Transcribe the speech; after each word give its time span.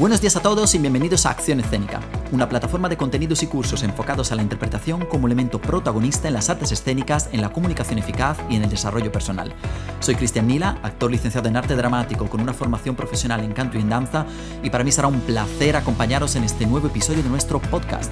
Buenos 0.00 0.22
días 0.22 0.34
a 0.34 0.40
todos 0.40 0.74
y 0.74 0.78
bienvenidos 0.78 1.26
a 1.26 1.30
Acción 1.30 1.60
Escénica, 1.60 2.00
una 2.32 2.48
plataforma 2.48 2.88
de 2.88 2.96
contenidos 2.96 3.42
y 3.42 3.46
cursos 3.46 3.82
enfocados 3.82 4.32
a 4.32 4.34
la 4.34 4.40
interpretación 4.40 5.04
como 5.04 5.26
elemento 5.26 5.60
protagonista 5.60 6.26
en 6.26 6.32
las 6.32 6.48
artes 6.48 6.72
escénicas, 6.72 7.28
en 7.32 7.42
la 7.42 7.52
comunicación 7.52 7.98
eficaz 7.98 8.38
y 8.48 8.56
en 8.56 8.64
el 8.64 8.70
desarrollo 8.70 9.12
personal. 9.12 9.52
Soy 10.00 10.14
Cristian 10.14 10.46
Nila, 10.46 10.78
actor 10.82 11.10
licenciado 11.10 11.50
en 11.50 11.58
arte 11.58 11.76
dramático 11.76 12.30
con 12.30 12.40
una 12.40 12.54
formación 12.54 12.96
profesional 12.96 13.44
en 13.44 13.52
canto 13.52 13.76
y 13.76 13.82
en 13.82 13.90
danza, 13.90 14.24
y 14.62 14.70
para 14.70 14.84
mí 14.84 14.90
será 14.90 15.06
un 15.06 15.20
placer 15.20 15.76
acompañaros 15.76 16.34
en 16.34 16.44
este 16.44 16.64
nuevo 16.64 16.86
episodio 16.86 17.22
de 17.22 17.28
nuestro 17.28 17.60
podcast. 17.60 18.10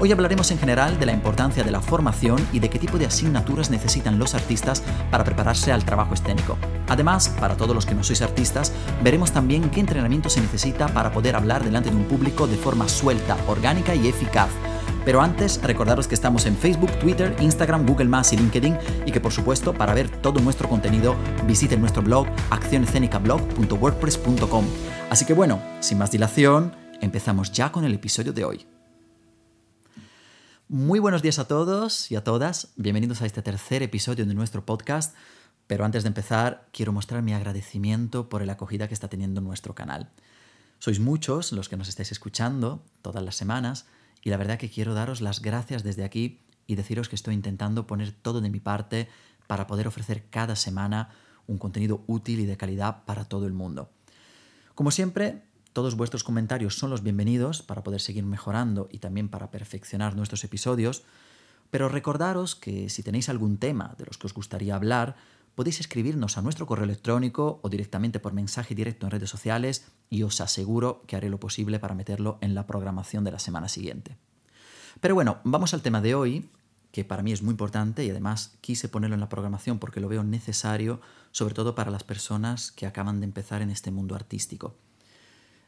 Hoy 0.00 0.10
hablaremos 0.10 0.50
en 0.50 0.58
general 0.58 0.98
de 0.98 1.06
la 1.06 1.12
importancia 1.12 1.62
de 1.62 1.70
la 1.70 1.80
formación 1.80 2.44
y 2.52 2.58
de 2.58 2.68
qué 2.68 2.80
tipo 2.80 2.98
de 2.98 3.06
asignaturas 3.06 3.70
necesitan 3.70 4.18
los 4.18 4.34
artistas 4.34 4.82
para 5.10 5.22
prepararse 5.22 5.70
al 5.72 5.84
trabajo 5.84 6.14
escénico. 6.14 6.58
Además, 6.88 7.28
para 7.40 7.56
todos 7.56 7.72
los 7.74 7.86
que 7.86 7.94
no 7.94 8.02
sois 8.02 8.20
artistas, 8.20 8.72
veremos 9.02 9.30
también 9.30 9.70
qué 9.70 9.78
entrenamiento 9.80 10.28
se 10.28 10.40
necesita 10.40 10.88
para 10.88 11.12
poder 11.12 11.36
hablar 11.36 11.62
delante 11.62 11.90
de 11.90 11.96
un 11.96 12.02
público 12.04 12.48
de 12.48 12.56
forma 12.56 12.88
suelta, 12.88 13.36
orgánica 13.46 13.94
y 13.94 14.08
eficaz. 14.08 14.48
Pero 15.04 15.20
antes, 15.20 15.60
recordaros 15.62 16.08
que 16.08 16.16
estamos 16.16 16.44
en 16.46 16.56
Facebook, 16.56 16.90
Twitter, 16.98 17.36
Instagram, 17.40 17.86
Google 17.86 18.10
y 18.32 18.36
LinkedIn 18.36 18.76
y 19.06 19.12
que 19.12 19.20
por 19.20 19.30
supuesto, 19.32 19.74
para 19.74 19.94
ver 19.94 20.08
todo 20.08 20.40
nuestro 20.40 20.68
contenido, 20.68 21.14
visiten 21.46 21.80
nuestro 21.80 22.02
blog 22.02 22.26
accionescenicablog.wordpress.com. 22.50 24.64
Así 25.08 25.24
que 25.24 25.34
bueno, 25.34 25.62
sin 25.80 25.98
más 25.98 26.10
dilación, 26.10 26.74
empezamos 27.00 27.52
ya 27.52 27.70
con 27.70 27.84
el 27.84 27.94
episodio 27.94 28.32
de 28.32 28.44
hoy. 28.44 28.73
Muy 30.68 30.98
buenos 30.98 31.20
días 31.20 31.38
a 31.38 31.46
todos 31.46 32.10
y 32.10 32.16
a 32.16 32.24
todas. 32.24 32.72
Bienvenidos 32.76 33.20
a 33.20 33.26
este 33.26 33.42
tercer 33.42 33.82
episodio 33.82 34.24
de 34.24 34.32
nuestro 34.32 34.64
podcast. 34.64 35.14
Pero 35.66 35.84
antes 35.84 36.04
de 36.04 36.08
empezar, 36.08 36.68
quiero 36.72 36.90
mostrar 36.90 37.20
mi 37.20 37.34
agradecimiento 37.34 38.30
por 38.30 38.42
la 38.46 38.54
acogida 38.54 38.88
que 38.88 38.94
está 38.94 39.08
teniendo 39.08 39.42
nuestro 39.42 39.74
canal. 39.74 40.10
Sois 40.78 41.00
muchos 41.00 41.52
los 41.52 41.68
que 41.68 41.76
nos 41.76 41.88
estáis 41.88 42.12
escuchando 42.12 42.82
todas 43.02 43.22
las 43.22 43.36
semanas 43.36 43.84
y 44.22 44.30
la 44.30 44.38
verdad 44.38 44.56
que 44.58 44.70
quiero 44.70 44.94
daros 44.94 45.20
las 45.20 45.42
gracias 45.42 45.82
desde 45.82 46.02
aquí 46.02 46.40
y 46.66 46.76
deciros 46.76 47.10
que 47.10 47.16
estoy 47.16 47.34
intentando 47.34 47.86
poner 47.86 48.12
todo 48.12 48.40
de 48.40 48.48
mi 48.48 48.58
parte 48.58 49.10
para 49.46 49.66
poder 49.66 49.86
ofrecer 49.86 50.30
cada 50.30 50.56
semana 50.56 51.10
un 51.46 51.58
contenido 51.58 52.04
útil 52.06 52.40
y 52.40 52.46
de 52.46 52.56
calidad 52.56 53.04
para 53.04 53.26
todo 53.26 53.46
el 53.46 53.52
mundo. 53.52 53.90
Como 54.74 54.90
siempre, 54.90 55.42
todos 55.74 55.96
vuestros 55.96 56.22
comentarios 56.22 56.78
son 56.78 56.90
los 56.90 57.02
bienvenidos 57.02 57.62
para 57.62 57.82
poder 57.82 58.00
seguir 58.00 58.24
mejorando 58.24 58.88
y 58.92 59.00
también 59.00 59.28
para 59.28 59.50
perfeccionar 59.50 60.14
nuestros 60.14 60.44
episodios, 60.44 61.02
pero 61.72 61.88
recordaros 61.88 62.54
que 62.54 62.88
si 62.88 63.02
tenéis 63.02 63.28
algún 63.28 63.58
tema 63.58 63.96
de 63.98 64.06
los 64.06 64.16
que 64.16 64.28
os 64.28 64.34
gustaría 64.34 64.76
hablar, 64.76 65.16
podéis 65.56 65.80
escribirnos 65.80 66.38
a 66.38 66.42
nuestro 66.42 66.66
correo 66.66 66.84
electrónico 66.84 67.58
o 67.60 67.68
directamente 67.68 68.20
por 68.20 68.32
mensaje 68.32 68.76
directo 68.76 69.06
en 69.06 69.10
redes 69.10 69.28
sociales 69.28 69.88
y 70.10 70.22
os 70.22 70.40
aseguro 70.40 71.02
que 71.08 71.16
haré 71.16 71.28
lo 71.28 71.40
posible 71.40 71.80
para 71.80 71.96
meterlo 71.96 72.38
en 72.40 72.54
la 72.54 72.68
programación 72.68 73.24
de 73.24 73.32
la 73.32 73.40
semana 73.40 73.68
siguiente. 73.68 74.16
Pero 75.00 75.16
bueno, 75.16 75.38
vamos 75.42 75.74
al 75.74 75.82
tema 75.82 76.00
de 76.00 76.14
hoy, 76.14 76.48
que 76.92 77.04
para 77.04 77.24
mí 77.24 77.32
es 77.32 77.42
muy 77.42 77.50
importante 77.50 78.04
y 78.04 78.10
además 78.10 78.56
quise 78.60 78.88
ponerlo 78.88 79.14
en 79.14 79.20
la 79.20 79.28
programación 79.28 79.80
porque 79.80 79.98
lo 79.98 80.08
veo 80.08 80.22
necesario, 80.22 81.00
sobre 81.32 81.54
todo 81.54 81.74
para 81.74 81.90
las 81.90 82.04
personas 82.04 82.70
que 82.70 82.86
acaban 82.86 83.18
de 83.18 83.26
empezar 83.26 83.60
en 83.60 83.70
este 83.70 83.90
mundo 83.90 84.14
artístico. 84.14 84.76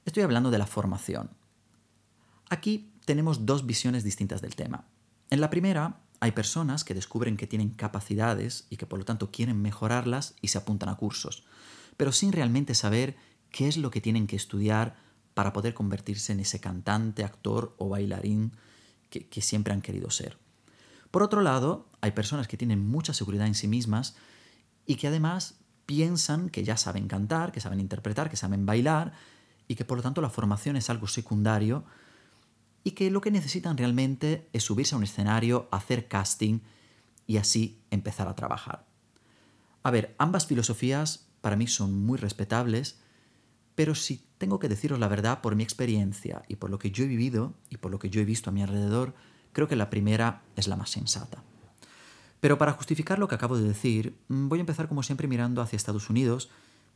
Estoy 0.07 0.23
hablando 0.23 0.53
de 0.53 0.59
la 0.59 0.67
formación. 0.67 1.31
Aquí 2.49 2.93
tenemos 3.05 3.45
dos 3.45 3.67
visiones 3.67 4.05
distintas 4.05 4.41
del 4.41 4.55
tema. 4.55 4.85
En 5.31 5.41
la 5.41 5.51
primera, 5.51 5.99
hay 6.21 6.31
personas 6.31 6.85
que 6.85 6.95
descubren 6.95 7.37
que 7.37 7.49
tienen 7.49 7.71
capacidades 7.71 8.69
y 8.71 8.77
que 8.77 8.87
por 8.87 9.01
lo 9.01 9.05
tanto 9.05 9.33
quieren 9.33 9.61
mejorarlas 9.61 10.37
y 10.41 10.49
se 10.49 10.59
apuntan 10.59 10.91
a 10.91 10.95
cursos, 10.95 11.45
pero 11.97 12.13
sin 12.13 12.31
realmente 12.31 12.77
saber 12.77 13.17
qué 13.51 13.67
es 13.67 13.77
lo 13.77 13.91
que 13.91 14.01
tienen 14.01 14.29
que 14.29 14.37
estudiar 14.37 14.97
para 15.35 15.53
poder 15.53 15.75
convertirse 15.75 16.33
en 16.33 16.39
ese 16.39 16.61
cantante, 16.61 17.25
actor 17.25 17.75
o 17.77 17.89
bailarín 17.89 18.53
que, 19.11 19.43
siempre 19.43 19.73
han 19.73 19.83
querido 19.83 20.11
ser. 20.11 20.39
Por 21.11 21.25
otro 21.25 21.41
lado, 21.41 21.89
hay 22.01 22.13
personas 22.13 22.47
que 22.47 22.57
tienen 22.57 22.87
mucha 22.87 23.13
seguridad 23.13 23.49
en 23.49 23.55
sí 23.57 23.67
mismas 23.67 24.15
y 24.87 24.97
que 24.97 25.09
además 25.09 25.57
piensan 25.85 26.49
que 26.49 26.63
ya 26.63 26.77
saben 26.77 27.09
cantar, 27.09 27.51
que 27.51 27.61
saben 27.61 27.81
interpretar, 27.81 28.31
que 28.31 28.37
saben 28.37 28.67
bailar 28.67 29.13
y 29.69 29.75
que 29.75 29.85
por 29.85 29.99
lo 29.99 30.03
tanto 30.03 30.21
la 30.21 30.31
formación 30.31 30.77
es 30.77 30.91
algo 30.91 31.07
secundario 31.07 31.85
y 32.85 32.93
que 32.93 33.11
lo 33.11 33.21
que 33.21 33.31
necesitan 33.31 33.77
realmente 33.77 34.49
es 34.53 34.63
subirse 34.63 34.95
a 34.95 34.99
un 34.99 35.05
escenario, 35.05 35.69
hacer 35.73 36.07
casting 36.07 36.61
y 37.27 37.39
así 37.39 37.81
empezar 37.91 38.29
a 38.29 38.37
trabajar. 38.37 38.87
A 39.83 39.91
ver, 39.91 40.15
ambas 40.19 40.47
filosofías 40.47 41.27
para 41.41 41.57
mí 41.57 41.67
son 41.67 41.99
muy 42.05 42.19
respetables, 42.19 43.01
pero 43.75 43.95
si 43.95 44.25
tengo 44.39 44.59
que 44.59 44.69
deciros 44.69 44.99
la 44.99 45.09
verdad 45.09 45.41
por 45.41 45.57
mi 45.57 45.63
experiencia 45.63 46.43
y 46.49 46.57
por 46.57 46.71
lo 46.71 46.79
que 46.79 46.91
yo 46.91 47.05
he 47.05 47.09
vivido 47.09 47.55
y 47.71 47.77
por 47.77 47.91
lo 47.91 47.99
que 47.99 48.11
yo 48.11 48.21
he 48.21 48.25
visto 48.25 48.51
a 48.51 48.53
mi 48.53 48.63
alrededor, 48.63 49.15
creo 49.53 49.69
que 49.69 49.77
la 49.77 49.91
primera 49.91 50.43
es 50.57 50.69
la 50.69 50.77
más 50.77 50.91
sensata. 50.91 51.43
Pero 52.41 52.59
para 52.59 52.73
justificar 52.73 53.19
lo 53.19 53.29
que 53.29 53.35
acabo 53.35 53.57
de 53.57 53.67
decir, 53.67 54.17
voy 54.29 54.59
a 54.59 54.61
empezar 54.61 54.89
como 54.89 55.03
siempre 55.03 55.29
mirando 55.29 55.63
hacia 55.63 55.77
Estados 55.77 56.11
Unidos 56.11 56.51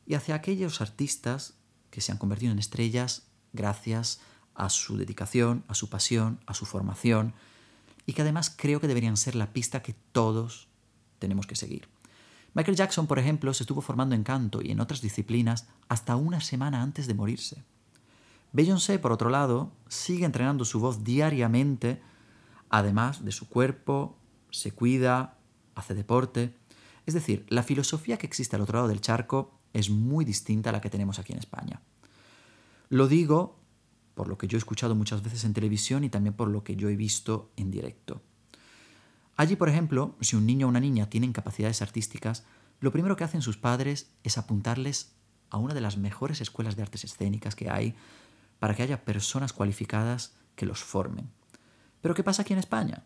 y 0.07 0.15
hacia 0.15 0.35
aquellos 0.35 0.81
artistas 0.81 1.60
que 1.91 2.01
se 2.01 2.13
han 2.13 2.19
convertido 2.19 2.53
en 2.53 2.59
estrellas 2.59 3.27
gracias 3.53 4.21
a 4.55 4.69
su 4.69 4.97
dedicación, 4.97 5.65
a 5.69 5.75
su 5.75 5.89
pasión, 5.89 6.41
a 6.47 6.55
su 6.55 6.67
formación, 6.67 7.35
y 8.07 8.13
que 8.13 8.23
además 8.23 8.55
creo 8.55 8.81
que 8.81 8.89
deberían 8.89 9.17
ser 9.17 9.35
la 9.35 9.53
pista 9.53 9.83
que 9.83 9.95
todos 10.13 10.69
tenemos 11.19 11.47
que 11.47 11.57
seguir. 11.57 11.89
Michael 12.55 12.77
Jackson, 12.77 13.07
por 13.07 13.19
ejemplo, 13.19 13.55
se 13.55 13.63
estuvo 13.63 13.81
formando 13.81 14.15
en 14.15 14.25
canto 14.25 14.61
y 14.63 14.73
en 14.73 14.81
otras 14.81 15.01
disciplinas 15.01 15.69
hasta 15.89 16.17
una 16.17 16.41
semana 16.41 16.83
antes 16.83 17.07
de 17.07 17.15
morirse. 17.15 17.63
Beyoncé, 18.53 18.99
por 18.99 19.13
otro 19.13 19.31
lado, 19.31 19.71
sigue 19.89 20.25
entrenando 20.25 20.65
su 20.65 20.81
voz 20.81 21.05
diariamente, 21.05 22.03
además 22.69 23.25
de 23.25 23.31
su 23.31 23.49
cuerpo, 23.49 24.19
se 24.51 24.73
cuida, 24.73 25.39
hace 25.77 25.95
deporte. 25.95 26.57
Es 27.07 27.15
decir, 27.15 27.47
la 27.49 27.63
filosofía 27.63 28.17
que 28.17 28.27
existe 28.27 28.57
al 28.57 28.63
otro 28.63 28.79
lado 28.79 28.89
del 28.89 29.01
charco 29.01 29.60
es 29.73 29.91
muy 29.91 30.25
distinta 30.25 30.71
a 30.71 30.73
la 30.73 30.81
que 30.81 30.91
tenemos 30.91 31.19
aquí 31.19 31.33
en 31.33 31.39
España. 31.39 31.81
Lo 32.89 33.09
digo 33.09 33.61
por 34.15 34.29
lo 34.29 34.37
que 34.37 34.49
yo 34.49 34.57
he 34.57 34.59
escuchado 34.59 34.95
muchas 34.95 35.23
veces 35.23 35.45
en 35.45 35.55
televisión 35.55 36.05
y 36.05 36.11
también 36.11 36.35
por 36.35 36.49
lo 36.49 36.63
que 36.63 36.77
yo 36.77 36.89
he 36.89 36.97
visto 36.97 37.51
en 37.57 37.71
directo. 37.71 38.21
Allí, 39.37 39.57
por 39.57 39.71
ejemplo, 39.71 40.15
si 40.21 40.37
un 40.37 40.45
niño 40.45 40.67
o 40.67 40.69
una 40.69 40.81
niña 40.81 41.09
tienen 41.09 41.33
capacidades 41.33 41.81
artísticas, 41.81 42.45
lo 42.81 42.93
primero 42.93 43.17
que 43.17 43.25
hacen 43.25 43.41
sus 43.41 43.57
padres 43.57 44.11
es 44.23 44.37
apuntarles 44.37 45.13
a 45.49 45.57
una 45.57 45.73
de 45.73 45.81
las 45.81 45.97
mejores 45.97 46.41
escuelas 46.41 46.77
de 46.77 46.83
artes 46.83 47.05
escénicas 47.05 47.55
que 47.55 47.71
hay 47.71 47.95
para 48.59 48.75
que 48.75 48.83
haya 48.83 49.05
personas 49.05 49.53
cualificadas 49.53 50.35
que 50.55 50.67
los 50.67 50.85
formen. 50.85 51.31
Pero 52.03 52.15
¿qué 52.15 52.23
pasa 52.23 52.43
aquí 52.43 52.53
en 52.53 52.59
España? 52.59 53.05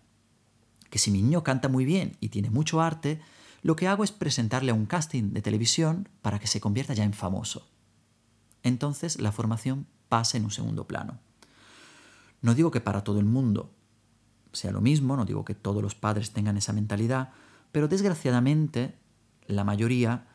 Que 0.91 0.99
si 0.99 1.11
mi 1.11 1.23
niño 1.23 1.45
canta 1.45 1.69
muy 1.69 1.85
bien 1.85 2.17
y 2.21 2.31
tiene 2.31 2.51
mucho 2.51 2.81
arte, 2.81 3.21
lo 3.65 3.77
que 3.77 3.89
hago 3.89 4.05
es 4.05 4.13
presentarle 4.13 4.73
a 4.73 4.75
un 4.75 4.85
casting 4.85 5.33
de 5.33 5.41
televisión 5.41 6.11
para 6.21 6.39
que 6.39 6.47
se 6.47 6.61
convierta 6.61 6.93
ya 6.93 7.03
en 7.03 7.15
famoso. 7.15 7.67
Entonces 8.63 9.19
la 9.19 9.33
formación 9.33 9.87
pasa 10.11 10.37
en 10.37 10.45
un 10.45 10.51
segundo 10.51 10.87
plano. 10.87 11.19
No 12.43 12.55
digo 12.55 12.71
que 12.71 12.83
para 12.83 13.03
todo 13.05 13.21
el 13.21 13.25
mundo 13.25 13.75
sea 14.53 14.71
lo 14.71 14.83
mismo, 14.83 15.17
no 15.17 15.25
digo 15.25 15.47
que 15.47 15.55
todos 15.55 15.83
los 15.83 15.95
padres 15.95 16.33
tengan 16.33 16.59
esa 16.59 16.75
mentalidad, 16.75 17.33
pero 17.73 17.89
desgraciadamente 17.89 18.99
la 19.47 19.65
mayoría 19.65 20.29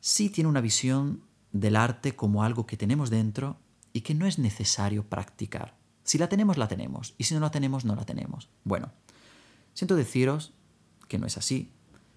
sí 0.00 0.30
tiene 0.30 0.48
una 0.48 0.62
visión 0.62 1.24
del 1.52 1.76
arte 1.76 2.16
como 2.16 2.44
algo 2.44 2.64
que 2.64 2.78
tenemos 2.78 3.10
dentro 3.10 3.58
y 3.92 4.00
que 4.00 4.14
no 4.14 4.24
es 4.24 4.38
necesario 4.38 5.06
practicar. 5.06 5.76
Si 6.02 6.16
la 6.16 6.30
tenemos, 6.30 6.56
la 6.56 6.66
tenemos, 6.66 7.14
y 7.18 7.24
si 7.24 7.34
no 7.34 7.40
la 7.40 7.50
tenemos, 7.50 7.84
no 7.84 7.94
la 7.94 8.06
tenemos. 8.06 8.48
Bueno, 8.64 8.90
siento 9.74 9.96
deciros 9.96 10.54
que 11.08 11.18
no 11.18 11.26
es 11.26 11.36
así, 11.36 11.74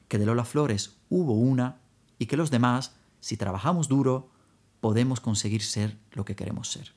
que 0.08 0.18
de 0.18 0.26
Lola 0.26 0.46
Flores 0.46 0.98
hubo 1.10 1.34
una 1.34 1.80
y 2.18 2.28
que 2.28 2.38
los 2.38 2.52
demás, 2.52 2.96
si 3.20 3.38
trabajamos 3.38 3.88
duro, 3.88 4.30
podemos 4.82 5.20
conseguir 5.20 5.64
ser 5.64 5.98
lo 6.12 6.26
que 6.26 6.36
queremos 6.36 6.72
ser. 6.72 6.94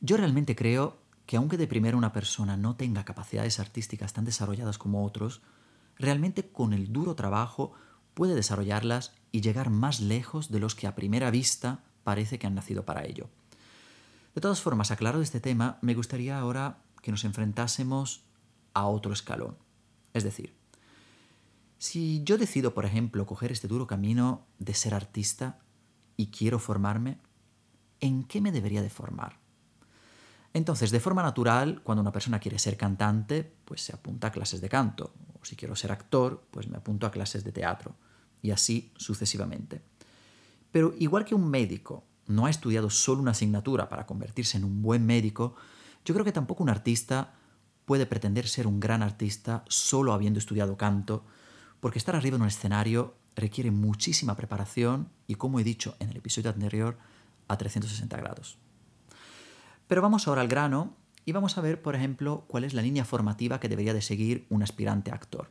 Yo 0.00 0.16
realmente 0.16 0.56
creo 0.56 0.98
que 1.26 1.36
aunque 1.36 1.58
de 1.58 1.66
primero 1.66 1.98
una 1.98 2.12
persona 2.12 2.56
no 2.56 2.76
tenga 2.76 3.04
capacidades 3.04 3.60
artísticas 3.60 4.12
tan 4.12 4.24
desarrolladas 4.24 4.78
como 4.78 5.04
otros, 5.04 5.42
realmente 5.98 6.50
con 6.50 6.72
el 6.72 6.92
duro 6.92 7.14
trabajo 7.14 7.72
puede 8.14 8.34
desarrollarlas 8.34 9.12
y 9.30 9.42
llegar 9.42 9.70
más 9.70 10.00
lejos 10.00 10.50
de 10.50 10.60
los 10.60 10.74
que 10.74 10.86
a 10.86 10.94
primera 10.94 11.30
vista 11.30 11.84
parece 12.04 12.38
que 12.38 12.46
han 12.46 12.54
nacido 12.54 12.84
para 12.84 13.04
ello. 13.04 13.28
De 14.34 14.40
todas 14.40 14.60
formas, 14.60 14.90
aclarado 14.90 15.22
este 15.22 15.40
tema, 15.40 15.78
me 15.82 15.94
gustaría 15.94 16.38
ahora 16.38 16.78
que 17.02 17.10
nos 17.10 17.24
enfrentásemos 17.24 18.24
a 18.72 18.86
otro 18.86 19.12
escalón. 19.12 19.58
Es 20.14 20.24
decir, 20.24 20.54
si 21.78 22.22
yo 22.24 22.38
decido, 22.38 22.74
por 22.74 22.84
ejemplo, 22.84 23.26
coger 23.26 23.52
este 23.52 23.68
duro 23.68 23.86
camino 23.86 24.46
de 24.58 24.74
ser 24.74 24.94
artista 24.94 25.60
y 26.16 26.26
quiero 26.26 26.58
formarme, 26.58 27.18
¿en 28.00 28.24
qué 28.24 28.40
me 28.40 28.52
debería 28.52 28.82
de 28.82 28.90
formar? 28.90 29.38
Entonces, 30.54 30.90
de 30.90 31.00
forma 31.00 31.22
natural, 31.22 31.82
cuando 31.82 32.02
una 32.02 32.12
persona 32.12 32.40
quiere 32.40 32.58
ser 32.58 32.76
cantante, 32.76 33.54
pues 33.64 33.82
se 33.82 33.94
apunta 33.94 34.28
a 34.28 34.32
clases 34.32 34.60
de 34.60 34.68
canto, 34.68 35.12
o 35.40 35.44
si 35.44 35.54
quiero 35.54 35.76
ser 35.76 35.92
actor, 35.92 36.46
pues 36.50 36.68
me 36.68 36.78
apunto 36.78 37.06
a 37.06 37.12
clases 37.12 37.44
de 37.44 37.52
teatro, 37.52 37.94
y 38.42 38.50
así 38.50 38.92
sucesivamente. 38.96 39.82
Pero 40.72 40.94
igual 40.98 41.24
que 41.24 41.34
un 41.34 41.48
médico 41.48 42.04
no 42.26 42.46
ha 42.46 42.50
estudiado 42.50 42.90
solo 42.90 43.22
una 43.22 43.30
asignatura 43.30 43.88
para 43.88 44.06
convertirse 44.06 44.56
en 44.56 44.64
un 44.64 44.82
buen 44.82 45.06
médico, 45.06 45.54
yo 46.04 46.14
creo 46.14 46.24
que 46.24 46.32
tampoco 46.32 46.62
un 46.62 46.70
artista 46.70 47.34
puede 47.84 48.06
pretender 48.06 48.48
ser 48.48 48.66
un 48.66 48.80
gran 48.80 49.02
artista 49.02 49.64
solo 49.68 50.12
habiendo 50.12 50.38
estudiado 50.38 50.76
canto, 50.76 51.24
porque 51.80 51.98
estar 51.98 52.16
arriba 52.16 52.36
en 52.36 52.42
un 52.42 52.48
escenario 52.48 53.16
requiere 53.36 53.70
muchísima 53.70 54.36
preparación 54.36 55.10
y, 55.26 55.36
como 55.36 55.60
he 55.60 55.64
dicho 55.64 55.96
en 56.00 56.10
el 56.10 56.16
episodio 56.16 56.50
anterior, 56.50 56.98
a 57.46 57.56
360 57.56 58.16
grados. 58.16 58.58
Pero 59.86 60.02
vamos 60.02 60.28
ahora 60.28 60.42
al 60.42 60.48
grano 60.48 60.96
y 61.24 61.32
vamos 61.32 61.56
a 61.56 61.60
ver, 61.60 61.80
por 61.80 61.94
ejemplo, 61.94 62.44
cuál 62.48 62.64
es 62.64 62.74
la 62.74 62.82
línea 62.82 63.04
formativa 63.04 63.60
que 63.60 63.68
debería 63.68 63.94
de 63.94 64.02
seguir 64.02 64.46
un 64.50 64.62
aspirante 64.62 65.10
actor. 65.10 65.50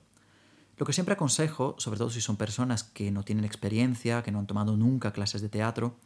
Lo 0.78 0.86
que 0.86 0.94
siempre 0.94 1.14
aconsejo, 1.14 1.76
sobre 1.80 1.98
todo 1.98 2.12
si 2.12 2.22
son 2.22 2.38
personas 2.38 2.84
que 2.84 3.10
no 3.10 3.24
tienen 3.24 3.46
experiencia, 3.46 4.22
que 4.22 4.32
no 4.32 4.40
han 4.40 4.48
tomado 4.48 4.78
nunca 4.78 5.12
clases 5.12 5.42
de 5.42 5.50
teatro, 5.50 5.98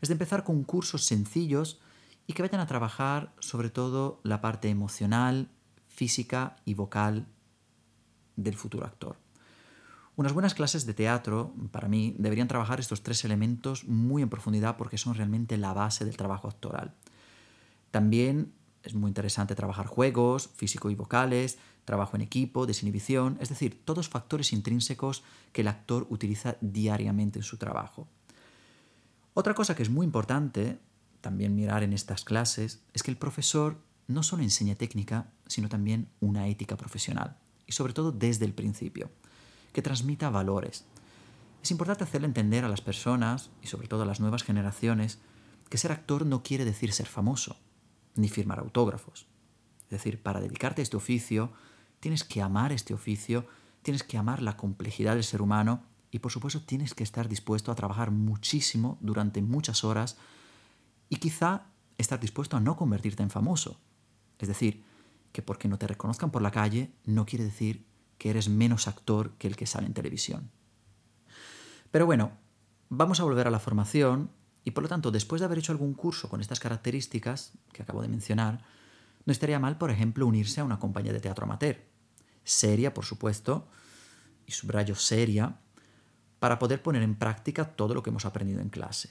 es 0.00 0.08
de 0.08 0.14
empezar 0.14 0.44
con 0.44 0.64
cursos 0.64 1.04
sencillos 1.04 1.80
y 2.26 2.34
que 2.34 2.42
vayan 2.42 2.60
a 2.60 2.66
trabajar 2.66 3.32
sobre 3.38 3.70
todo 3.70 4.20
la 4.22 4.42
parte 4.42 4.68
emocional, 4.68 5.48
física 5.86 6.56
y 6.66 6.74
vocal 6.74 7.26
del 8.36 8.54
futuro 8.54 8.84
actor. 8.84 9.16
Unas 10.18 10.32
buenas 10.32 10.54
clases 10.54 10.84
de 10.84 10.94
teatro, 10.94 11.54
para 11.70 11.86
mí, 11.86 12.16
deberían 12.18 12.48
trabajar 12.48 12.80
estos 12.80 13.04
tres 13.04 13.24
elementos 13.24 13.84
muy 13.84 14.20
en 14.20 14.28
profundidad 14.28 14.76
porque 14.76 14.98
son 14.98 15.14
realmente 15.14 15.56
la 15.56 15.72
base 15.72 16.04
del 16.04 16.16
trabajo 16.16 16.48
actoral. 16.48 16.92
También 17.92 18.52
es 18.82 18.94
muy 18.94 19.10
interesante 19.10 19.54
trabajar 19.54 19.86
juegos, 19.86 20.50
físico 20.56 20.90
y 20.90 20.96
vocales, 20.96 21.58
trabajo 21.84 22.16
en 22.16 22.22
equipo, 22.22 22.66
desinhibición, 22.66 23.38
es 23.40 23.48
decir, 23.48 23.80
todos 23.84 24.08
factores 24.08 24.52
intrínsecos 24.52 25.22
que 25.52 25.60
el 25.60 25.68
actor 25.68 26.08
utiliza 26.10 26.56
diariamente 26.60 27.38
en 27.38 27.44
su 27.44 27.56
trabajo. 27.56 28.08
Otra 29.34 29.54
cosa 29.54 29.76
que 29.76 29.84
es 29.84 29.88
muy 29.88 30.04
importante 30.04 30.80
también 31.20 31.54
mirar 31.54 31.84
en 31.84 31.92
estas 31.92 32.24
clases 32.24 32.82
es 32.92 33.04
que 33.04 33.12
el 33.12 33.18
profesor 33.18 33.78
no 34.08 34.24
solo 34.24 34.42
enseña 34.42 34.74
técnica, 34.74 35.30
sino 35.46 35.68
también 35.68 36.08
una 36.18 36.48
ética 36.48 36.76
profesional, 36.76 37.36
y 37.68 37.72
sobre 37.72 37.92
todo 37.92 38.10
desde 38.10 38.46
el 38.46 38.52
principio, 38.52 39.12
que 39.72 39.82
transmita 39.82 40.30
valores. 40.30 40.84
Es 41.62 41.70
importante 41.70 42.04
hacerle 42.04 42.26
entender 42.26 42.64
a 42.64 42.68
las 42.68 42.80
personas, 42.80 43.50
y 43.62 43.66
sobre 43.66 43.88
todo 43.88 44.02
a 44.02 44.06
las 44.06 44.20
nuevas 44.20 44.42
generaciones, 44.44 45.18
que 45.68 45.78
ser 45.78 45.92
actor 45.92 46.24
no 46.24 46.42
quiere 46.42 46.64
decir 46.64 46.92
ser 46.92 47.06
famoso, 47.06 47.56
ni 48.14 48.28
firmar 48.28 48.58
autógrafos. 48.58 49.26
Es 49.84 49.90
decir, 49.90 50.22
para 50.22 50.40
dedicarte 50.40 50.82
a 50.82 50.84
este 50.84 50.96
oficio, 50.96 51.52
tienes 52.00 52.24
que 52.24 52.42
amar 52.42 52.72
este 52.72 52.94
oficio, 52.94 53.46
tienes 53.82 54.02
que 54.02 54.18
amar 54.18 54.42
la 54.42 54.56
complejidad 54.56 55.14
del 55.14 55.24
ser 55.24 55.42
humano 55.42 55.82
y 56.10 56.20
por 56.20 56.32
supuesto 56.32 56.62
tienes 56.62 56.94
que 56.94 57.04
estar 57.04 57.28
dispuesto 57.28 57.70
a 57.70 57.74
trabajar 57.74 58.10
muchísimo 58.10 58.98
durante 59.00 59.42
muchas 59.42 59.84
horas 59.84 60.16
y 61.08 61.16
quizá 61.16 61.66
estar 61.96 62.20
dispuesto 62.20 62.56
a 62.56 62.60
no 62.60 62.76
convertirte 62.76 63.22
en 63.22 63.30
famoso. 63.30 63.80
Es 64.38 64.48
decir, 64.48 64.84
que 65.32 65.42
porque 65.42 65.68
no 65.68 65.78
te 65.78 65.86
reconozcan 65.86 66.30
por 66.30 66.42
la 66.42 66.50
calle 66.50 66.90
no 67.04 67.26
quiere 67.26 67.44
decir 67.44 67.84
que 68.18 68.30
eres 68.30 68.48
menos 68.48 68.88
actor 68.88 69.32
que 69.38 69.48
el 69.48 69.56
que 69.56 69.66
sale 69.66 69.86
en 69.86 69.94
televisión. 69.94 70.50
Pero 71.90 72.04
bueno, 72.04 72.32
vamos 72.88 73.20
a 73.20 73.24
volver 73.24 73.46
a 73.46 73.50
la 73.50 73.60
formación 73.60 74.30
y 74.64 74.72
por 74.72 74.82
lo 74.82 74.88
tanto, 74.88 75.10
después 75.10 75.40
de 75.40 75.46
haber 75.46 75.58
hecho 75.58 75.72
algún 75.72 75.94
curso 75.94 76.28
con 76.28 76.40
estas 76.40 76.60
características 76.60 77.52
que 77.72 77.82
acabo 77.82 78.02
de 78.02 78.08
mencionar, 78.08 78.64
no 79.24 79.32
estaría 79.32 79.58
mal, 79.58 79.78
por 79.78 79.90
ejemplo, 79.90 80.26
unirse 80.26 80.60
a 80.60 80.64
una 80.64 80.78
compañía 80.78 81.12
de 81.12 81.20
teatro 81.20 81.44
amateur. 81.44 81.78
Seria, 82.44 82.92
por 82.92 83.04
supuesto, 83.04 83.68
y 84.46 84.52
subrayo 84.52 84.94
seria, 84.94 85.58
para 86.38 86.58
poder 86.58 86.82
poner 86.82 87.02
en 87.02 87.14
práctica 87.14 87.76
todo 87.76 87.94
lo 87.94 88.02
que 88.02 88.10
hemos 88.10 88.24
aprendido 88.24 88.60
en 88.60 88.68
clase. 88.68 89.10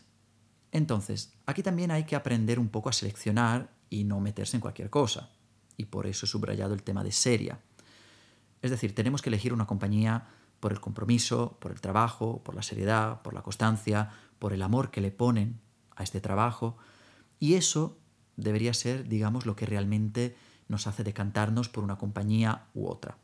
Entonces, 0.71 1.33
aquí 1.45 1.63
también 1.63 1.91
hay 1.91 2.03
que 2.03 2.15
aprender 2.15 2.59
un 2.59 2.69
poco 2.69 2.89
a 2.89 2.93
seleccionar 2.93 3.73
y 3.89 4.03
no 4.03 4.19
meterse 4.19 4.57
en 4.57 4.61
cualquier 4.61 4.89
cosa. 4.89 5.31
Y 5.75 5.85
por 5.85 6.07
eso 6.07 6.25
he 6.25 6.29
subrayado 6.29 6.73
el 6.73 6.83
tema 6.83 7.03
de 7.03 7.11
seria. 7.11 7.59
Es 8.61 8.71
decir, 8.71 8.95
tenemos 8.95 9.21
que 9.21 9.29
elegir 9.29 9.53
una 9.53 9.67
compañía 9.67 10.27
por 10.59 10.71
el 10.71 10.79
compromiso, 10.79 11.57
por 11.59 11.71
el 11.71 11.81
trabajo, 11.81 12.41
por 12.43 12.55
la 12.55 12.63
seriedad, 12.63 13.21
por 13.21 13.33
la 13.33 13.43
constancia, 13.43 14.11
por 14.39 14.53
el 14.53 14.61
amor 14.61 14.91
que 14.91 15.01
le 15.01 15.11
ponen 15.11 15.59
a 15.95 16.03
este 16.03 16.21
trabajo. 16.21 16.77
Y 17.39 17.53
eso 17.55 17.97
debería 18.35 18.73
ser, 18.73 19.07
digamos, 19.07 19.45
lo 19.45 19.55
que 19.55 19.65
realmente 19.65 20.35
nos 20.67 20.87
hace 20.87 21.03
decantarnos 21.03 21.69
por 21.69 21.83
una 21.83 21.97
compañía 21.97 22.67
u 22.73 22.87
otra. 22.87 23.17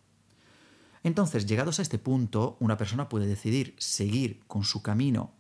Entonces, 1.03 1.45
llegados 1.45 1.79
a 1.79 1.81
este 1.81 1.99
punto, 1.99 2.55
una 2.59 2.77
persona 2.77 3.09
puede 3.09 3.27
decidir 3.27 3.75
seguir 3.77 4.41
con 4.47 4.63
su 4.63 4.81
camino 4.81 5.33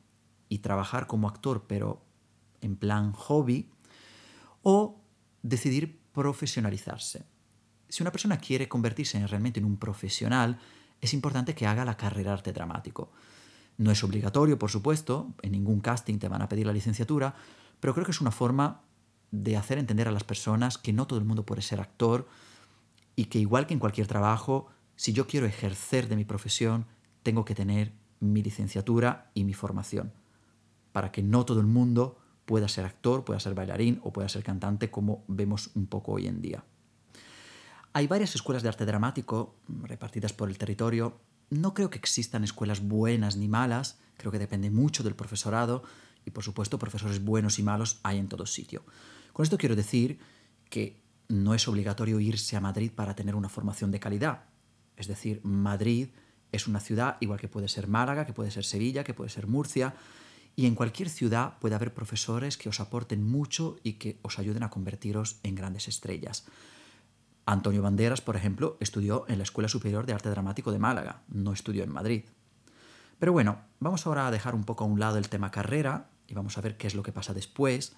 y 0.49 0.59
trabajar 0.59 1.07
como 1.07 1.29
actor, 1.29 1.65
pero 1.67 2.03
en 2.61 2.75
plan 2.75 3.13
hobby, 3.13 3.69
o 4.61 4.99
decidir 5.41 5.99
profesionalizarse. 6.11 7.25
Si 7.93 8.01
una 8.01 8.11
persona 8.11 8.39
quiere 8.39 8.67
convertirse 8.67 9.23
realmente 9.27 9.59
en 9.59 9.67
un 9.67 9.77
profesional, 9.77 10.57
es 10.99 11.13
importante 11.13 11.53
que 11.53 11.67
haga 11.67 11.85
la 11.85 11.95
carrera 11.95 12.33
arte 12.33 12.51
dramático. 12.51 13.11
No 13.77 13.91
es 13.91 14.03
obligatorio, 14.03 14.57
por 14.57 14.71
supuesto, 14.71 15.35
en 15.43 15.51
ningún 15.51 15.79
casting 15.79 16.17
te 16.17 16.27
van 16.27 16.41
a 16.41 16.49
pedir 16.49 16.65
la 16.65 16.73
licenciatura, 16.73 17.35
pero 17.79 17.93
creo 17.93 18.03
que 18.03 18.09
es 18.09 18.19
una 18.19 18.31
forma 18.31 18.81
de 19.29 19.57
hacer 19.57 19.77
entender 19.77 20.07
a 20.07 20.11
las 20.11 20.23
personas 20.23 20.79
que 20.79 20.91
no 20.91 21.05
todo 21.05 21.19
el 21.19 21.25
mundo 21.25 21.45
puede 21.45 21.61
ser 21.61 21.79
actor 21.79 22.27
y 23.15 23.25
que 23.25 23.37
igual 23.37 23.67
que 23.67 23.75
en 23.75 23.79
cualquier 23.79 24.07
trabajo, 24.07 24.69
si 24.95 25.13
yo 25.13 25.27
quiero 25.27 25.45
ejercer 25.45 26.07
de 26.07 26.15
mi 26.15 26.25
profesión, 26.25 26.87
tengo 27.21 27.45
que 27.45 27.53
tener 27.53 27.93
mi 28.19 28.41
licenciatura 28.41 29.29
y 29.35 29.43
mi 29.43 29.53
formación, 29.53 30.13
para 30.93 31.11
que 31.11 31.21
no 31.21 31.45
todo 31.45 31.59
el 31.59 31.67
mundo 31.67 32.17
pueda 32.45 32.67
ser 32.67 32.85
actor, 32.85 33.23
pueda 33.23 33.39
ser 33.39 33.53
bailarín 33.53 33.99
o 34.03 34.11
pueda 34.11 34.29
ser 34.29 34.43
cantante 34.43 34.89
como 34.89 35.23
vemos 35.27 35.69
un 35.75 35.85
poco 35.85 36.13
hoy 36.13 36.25
en 36.25 36.41
día. 36.41 36.63
Hay 37.95 38.07
varias 38.07 38.33
escuelas 38.33 38.63
de 38.63 38.69
arte 38.69 38.87
dramático 38.87 39.55
repartidas 39.67 40.33
por 40.33 40.49
el 40.49 40.57
territorio. 40.57 41.21
No 41.51 41.75
creo 41.75 41.91
que 41.91 41.99
existan 41.99 42.43
escuelas 42.43 42.81
buenas 42.81 43.37
ni 43.37 43.47
malas, 43.47 43.99
creo 44.17 44.31
que 44.31 44.39
depende 44.39 44.71
mucho 44.71 45.03
del 45.03 45.15
profesorado 45.15 45.83
y 46.25 46.31
por 46.31 46.43
supuesto 46.43 46.79
profesores 46.79 47.23
buenos 47.23 47.59
y 47.59 47.63
malos 47.63 47.99
hay 48.01 48.17
en 48.17 48.29
todo 48.29 48.47
sitio. 48.47 48.83
Con 49.31 49.43
esto 49.43 49.59
quiero 49.59 49.75
decir 49.75 50.17
que 50.71 51.03
no 51.27 51.53
es 51.53 51.67
obligatorio 51.67 52.19
irse 52.19 52.55
a 52.55 52.61
Madrid 52.61 52.91
para 52.91 53.15
tener 53.15 53.35
una 53.35 53.49
formación 53.49 53.91
de 53.91 53.99
calidad. 53.99 54.45
Es 54.97 55.07
decir, 55.07 55.39
Madrid 55.43 56.09
es 56.51 56.67
una 56.67 56.79
ciudad 56.79 57.17
igual 57.19 57.39
que 57.39 57.47
puede 57.47 57.67
ser 57.67 57.87
Málaga, 57.87 58.25
que 58.25 58.33
puede 58.33 58.49
ser 58.49 58.65
Sevilla, 58.65 59.03
que 59.03 59.13
puede 59.13 59.29
ser 59.29 59.45
Murcia, 59.45 59.93
y 60.55 60.65
en 60.65 60.73
cualquier 60.73 61.09
ciudad 61.09 61.59
puede 61.59 61.75
haber 61.75 61.93
profesores 61.93 62.57
que 62.57 62.69
os 62.69 62.79
aporten 62.79 63.23
mucho 63.23 63.77
y 63.83 63.93
que 63.93 64.19
os 64.23 64.39
ayuden 64.39 64.63
a 64.63 64.71
convertiros 64.71 65.39
en 65.43 65.55
grandes 65.55 65.87
estrellas. 65.87 66.45
Antonio 67.45 67.81
Banderas, 67.81 68.21
por 68.21 68.35
ejemplo, 68.35 68.77
estudió 68.79 69.25
en 69.27 69.37
la 69.37 69.43
Escuela 69.43 69.67
Superior 69.67 70.05
de 70.05 70.13
Arte 70.13 70.29
Dramático 70.29 70.71
de 70.71 70.79
Málaga, 70.79 71.23
no 71.27 71.51
estudió 71.53 71.83
en 71.83 71.91
Madrid. 71.91 72.23
Pero 73.19 73.31
bueno, 73.31 73.59
vamos 73.79 74.05
ahora 74.05 74.27
a 74.27 74.31
dejar 74.31 74.55
un 74.55 74.63
poco 74.63 74.83
a 74.83 74.87
un 74.87 74.99
lado 74.99 75.17
el 75.17 75.29
tema 75.29 75.51
carrera 75.51 76.09
y 76.27 76.33
vamos 76.33 76.57
a 76.57 76.61
ver 76.61 76.77
qué 76.77 76.87
es 76.87 76.95
lo 76.95 77.03
que 77.03 77.11
pasa 77.11 77.33
después. 77.33 77.95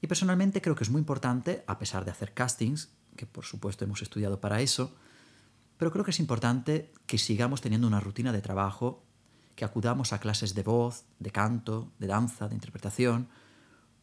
Y 0.00 0.06
personalmente 0.06 0.60
creo 0.60 0.74
que 0.74 0.84
es 0.84 0.90
muy 0.90 1.00
importante, 1.00 1.64
a 1.66 1.78
pesar 1.78 2.04
de 2.04 2.10
hacer 2.10 2.34
castings, 2.34 2.90
que 3.16 3.26
por 3.26 3.44
supuesto 3.44 3.84
hemos 3.84 4.02
estudiado 4.02 4.40
para 4.40 4.60
eso, 4.60 4.94
pero 5.76 5.90
creo 5.90 6.04
que 6.04 6.10
es 6.10 6.20
importante 6.20 6.92
que 7.06 7.18
sigamos 7.18 7.60
teniendo 7.60 7.86
una 7.86 8.00
rutina 8.00 8.32
de 8.32 8.42
trabajo, 8.42 9.02
que 9.56 9.64
acudamos 9.64 10.12
a 10.12 10.20
clases 10.20 10.54
de 10.54 10.62
voz, 10.62 11.04
de 11.18 11.30
canto, 11.30 11.92
de 11.98 12.06
danza, 12.06 12.48
de 12.48 12.54
interpretación, 12.54 13.28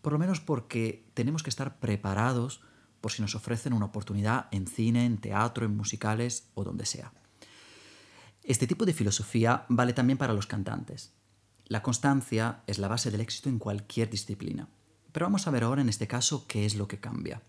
por 0.02 0.14
lo 0.14 0.20
menos 0.20 0.40
porque 0.40 1.06
tenemos 1.14 1.44
que 1.44 1.50
estar 1.50 1.80
preparados 1.80 2.62
por 3.08 3.14
si 3.14 3.22
nos 3.22 3.36
ofrecen 3.36 3.72
una 3.72 3.86
oportunidad 3.86 4.48
en 4.52 4.68
cine, 4.68 5.06
en 5.06 5.18
teatro, 5.18 5.66
en 5.66 5.78
musicales 5.78 6.50
o 6.56 6.66
donde 6.66 6.86
sea. 6.86 7.14
Este 8.44 8.68
tipo 8.68 8.86
de 8.86 8.92
filosofía 8.92 9.66
vale 9.70 9.94
también 9.94 10.18
para 10.18 10.34
los 10.34 10.46
cantantes. 10.46 11.14
La 11.68 11.82
constancia 11.82 12.64
es 12.68 12.80
la 12.80 12.90
base 12.90 13.10
del 13.10 13.22
éxito 13.22 13.48
en 13.48 13.60
cualquier 13.60 14.10
disciplina. 14.10 14.68
Pero 15.14 15.26
vamos 15.26 15.48
a 15.48 15.52
ver 15.52 15.64
ahora 15.64 15.82
en 15.82 15.88
este 15.88 16.06
caso 16.06 16.48
qué 16.50 16.66
es 16.66 16.76
lo 16.76 16.90
que 16.90 17.00
cambia. 17.00 17.42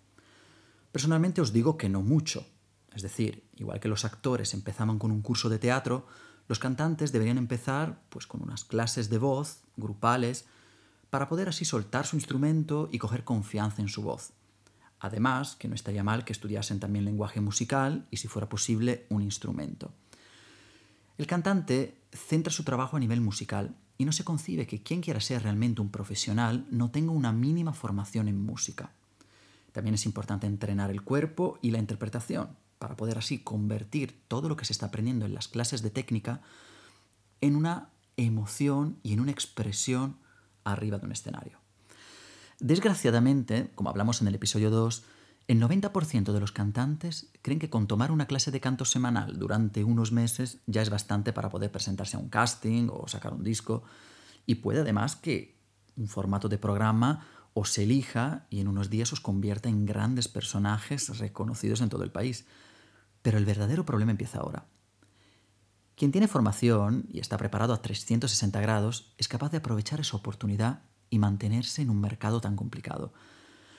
Personalmente 0.92 1.40
os 1.40 1.52
digo 1.52 1.76
que 1.76 1.88
no 1.88 2.02
mucho. 2.02 2.46
Es 2.94 3.02
decir, 3.02 3.42
igual 3.56 3.80
que 3.80 3.88
los 3.88 4.04
actores 4.04 4.54
empezaban 4.54 5.00
con 5.00 5.10
un 5.10 5.22
curso 5.22 5.48
de 5.48 5.58
teatro, 5.58 6.06
los 6.46 6.60
cantantes 6.60 7.10
deberían 7.10 7.36
empezar 7.36 8.00
pues 8.10 8.28
con 8.28 8.44
unas 8.44 8.62
clases 8.62 9.10
de 9.10 9.18
voz 9.18 9.62
grupales 9.76 10.44
para 11.10 11.28
poder 11.28 11.48
así 11.48 11.64
soltar 11.64 12.06
su 12.06 12.14
instrumento 12.14 12.88
y 12.92 12.98
coger 12.98 13.24
confianza 13.24 13.82
en 13.82 13.88
su 13.88 14.02
voz. 14.02 14.34
Además, 15.00 15.56
que 15.56 15.68
no 15.68 15.74
estaría 15.74 16.02
mal 16.02 16.24
que 16.24 16.32
estudiasen 16.32 16.80
también 16.80 17.04
lenguaje 17.04 17.40
musical 17.40 18.06
y, 18.10 18.16
si 18.16 18.28
fuera 18.28 18.48
posible, 18.48 19.06
un 19.10 19.22
instrumento. 19.22 19.92
El 21.18 21.26
cantante 21.26 21.96
centra 22.12 22.52
su 22.52 22.64
trabajo 22.64 22.96
a 22.96 23.00
nivel 23.00 23.20
musical 23.20 23.74
y 23.96 24.04
no 24.04 24.12
se 24.12 24.24
concibe 24.24 24.66
que 24.66 24.82
quien 24.82 25.00
quiera 25.00 25.20
ser 25.20 25.42
realmente 25.42 25.80
un 25.80 25.90
profesional 25.90 26.66
no 26.70 26.90
tenga 26.90 27.12
una 27.12 27.32
mínima 27.32 27.72
formación 27.72 28.28
en 28.28 28.40
música. 28.40 28.92
También 29.72 29.94
es 29.94 30.06
importante 30.06 30.46
entrenar 30.46 30.90
el 30.90 31.02
cuerpo 31.02 31.58
y 31.60 31.72
la 31.72 31.78
interpretación 31.78 32.56
para 32.78 32.96
poder 32.96 33.18
así 33.18 33.38
convertir 33.38 34.22
todo 34.28 34.48
lo 34.48 34.56
que 34.56 34.64
se 34.64 34.72
está 34.72 34.86
aprendiendo 34.86 35.26
en 35.26 35.34
las 35.34 35.48
clases 35.48 35.82
de 35.82 35.90
técnica 35.90 36.40
en 37.40 37.56
una 37.56 37.90
emoción 38.16 38.98
y 39.02 39.12
en 39.12 39.20
una 39.20 39.32
expresión 39.32 40.16
arriba 40.64 40.98
de 40.98 41.06
un 41.06 41.12
escenario. 41.12 41.57
Desgraciadamente, 42.60 43.70
como 43.74 43.90
hablamos 43.90 44.20
en 44.20 44.28
el 44.28 44.34
episodio 44.34 44.70
2, 44.70 45.04
el 45.46 45.62
90% 45.62 46.32
de 46.32 46.40
los 46.40 46.52
cantantes 46.52 47.30
creen 47.40 47.58
que 47.58 47.70
con 47.70 47.86
tomar 47.86 48.10
una 48.10 48.26
clase 48.26 48.50
de 48.50 48.60
canto 48.60 48.84
semanal 48.84 49.38
durante 49.38 49.84
unos 49.84 50.12
meses 50.12 50.58
ya 50.66 50.82
es 50.82 50.90
bastante 50.90 51.32
para 51.32 51.48
poder 51.48 51.70
presentarse 51.70 52.16
a 52.16 52.20
un 52.20 52.28
casting 52.28 52.88
o 52.90 53.06
sacar 53.06 53.32
un 53.32 53.44
disco. 53.44 53.84
Y 54.44 54.56
puede 54.56 54.80
además 54.80 55.16
que 55.16 55.56
un 55.96 56.08
formato 56.08 56.48
de 56.48 56.58
programa 56.58 57.26
os 57.54 57.78
elija 57.78 58.46
y 58.50 58.60
en 58.60 58.68
unos 58.68 58.90
días 58.90 59.12
os 59.12 59.20
convierta 59.20 59.68
en 59.68 59.86
grandes 59.86 60.28
personajes 60.28 61.18
reconocidos 61.18 61.80
en 61.80 61.88
todo 61.88 62.02
el 62.02 62.10
país. 62.10 62.44
Pero 63.22 63.38
el 63.38 63.44
verdadero 63.44 63.86
problema 63.86 64.10
empieza 64.10 64.40
ahora. 64.40 64.66
Quien 65.96 66.12
tiene 66.12 66.28
formación 66.28 67.06
y 67.10 67.20
está 67.20 67.36
preparado 67.38 67.72
a 67.72 67.82
360 67.82 68.60
grados 68.60 69.14
es 69.16 69.28
capaz 69.28 69.50
de 69.50 69.58
aprovechar 69.58 70.00
esa 70.00 70.16
oportunidad 70.16 70.82
y 71.10 71.18
mantenerse 71.18 71.82
en 71.82 71.90
un 71.90 72.00
mercado 72.00 72.40
tan 72.40 72.56
complicado. 72.56 73.12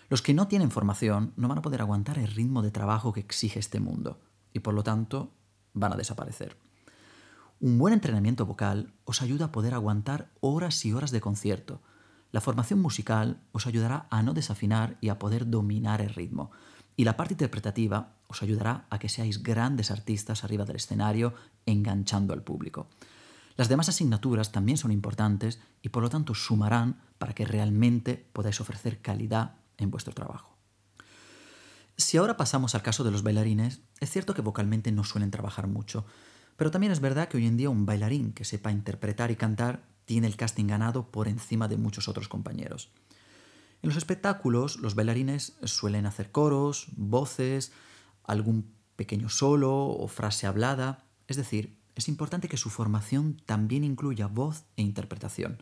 Los 0.09 0.21
que 0.21 0.33
no 0.33 0.47
tienen 0.47 0.71
formación 0.71 1.33
no 1.35 1.47
van 1.47 1.59
a 1.59 1.61
poder 1.61 1.81
aguantar 1.81 2.17
el 2.17 2.27
ritmo 2.27 2.61
de 2.61 2.71
trabajo 2.71 3.13
que 3.13 3.19
exige 3.19 3.59
este 3.59 3.79
mundo 3.79 4.19
y 4.53 4.59
por 4.59 4.73
lo 4.73 4.83
tanto 4.83 5.31
van 5.73 5.93
a 5.93 5.97
desaparecer. 5.97 6.57
Un 7.61 7.77
buen 7.77 7.93
entrenamiento 7.93 8.45
vocal 8.45 8.93
os 9.05 9.21
ayuda 9.21 9.45
a 9.45 9.51
poder 9.51 9.73
aguantar 9.73 10.31
horas 10.39 10.85
y 10.85 10.93
horas 10.93 11.11
de 11.11 11.21
concierto. 11.21 11.81
La 12.31 12.41
formación 12.41 12.81
musical 12.81 13.41
os 13.51 13.67
ayudará 13.67 14.07
a 14.09 14.23
no 14.23 14.33
desafinar 14.33 14.97
y 15.01 15.09
a 15.09 15.19
poder 15.19 15.49
dominar 15.49 16.01
el 16.01 16.13
ritmo. 16.13 16.51
Y 16.95 17.03
la 17.03 17.17
parte 17.17 17.33
interpretativa 17.33 18.15
os 18.27 18.41
ayudará 18.43 18.87
a 18.89 18.97
que 18.97 19.09
seáis 19.09 19.43
grandes 19.43 19.91
artistas 19.91 20.43
arriba 20.43 20.65
del 20.65 20.77
escenario, 20.77 21.33
enganchando 21.65 22.33
al 22.33 22.43
público. 22.43 22.87
Las 23.59 23.67
demás 23.67 23.89
asignaturas 23.89 24.53
también 24.53 24.77
son 24.77 24.93
importantes 24.93 25.59
y 25.81 25.89
por 25.89 26.01
lo 26.01 26.09
tanto 26.09 26.33
sumarán 26.33 27.01
para 27.17 27.33
que 27.33 27.43
realmente 27.43 28.15
podáis 28.31 28.61
ofrecer 28.61 29.01
calidad 29.01 29.57
en 29.77 29.91
vuestro 29.91 30.13
trabajo. 30.13 30.55
Si 31.97 32.15
ahora 32.15 32.37
pasamos 32.37 32.73
al 32.73 32.83
caso 32.83 33.03
de 33.03 33.11
los 33.11 33.21
bailarines, 33.21 33.81
es 33.99 34.09
cierto 34.11 34.33
que 34.33 34.41
vocalmente 34.41 34.93
no 34.93 35.03
suelen 35.03 35.29
trabajar 35.29 35.67
mucho, 35.67 36.05
pero 36.55 36.71
también 36.71 36.93
es 36.93 37.01
verdad 37.01 37.27
que 37.27 37.35
hoy 37.35 37.47
en 37.47 37.57
día 37.57 37.69
un 37.69 37.85
bailarín 37.85 38.31
que 38.31 38.45
sepa 38.45 38.71
interpretar 38.71 39.29
y 39.29 39.35
cantar 39.35 39.83
tiene 40.05 40.27
el 40.27 40.37
casting 40.37 40.67
ganado 40.67 41.11
por 41.11 41.27
encima 41.27 41.67
de 41.67 41.75
muchos 41.75 42.07
otros 42.07 42.29
compañeros. 42.29 42.93
En 43.81 43.89
los 43.89 43.97
espectáculos, 43.97 44.77
los 44.77 44.95
bailarines 44.95 45.57
suelen 45.65 46.05
hacer 46.05 46.31
coros, 46.31 46.87
voces, 46.95 47.73
algún 48.23 48.73
pequeño 48.95 49.27
solo 49.27 49.75
o 49.75 50.07
frase 50.07 50.47
hablada, 50.47 51.03
es 51.27 51.35
decir, 51.35 51.78
es 51.95 52.07
importante 52.07 52.47
que 52.47 52.57
su 52.57 52.69
formación 52.69 53.41
también 53.45 53.83
incluya 53.83 54.27
voz 54.27 54.63
e 54.77 54.81
interpretación. 54.81 55.61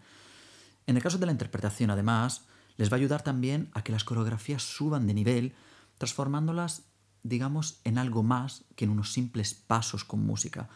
En 0.86 0.96
el 0.96 1.04
caso 1.04 1.18
de 1.18 1.26
la 1.26 1.32
interpretación, 1.32 1.90
además, 1.90 2.46
les 2.78 2.92
va 2.92 2.96
a 2.96 3.00
ayudar 3.00 3.24
también 3.24 3.70
a 3.74 3.84
que 3.84 3.92
las 3.92 4.04
coreografías 4.04 4.64
suban 4.64 5.08
de 5.08 5.14
nivel, 5.14 5.56
transformándolas, 5.98 6.84
digamos, 7.24 7.82
en 7.84 7.98
algo 7.98 8.24
más 8.24 8.64
que 8.76 8.86
en 8.86 8.92
unos 8.92 9.12
simples 9.12 9.54
pasos 9.54 10.06
con 10.06 10.26
música. 10.26 10.70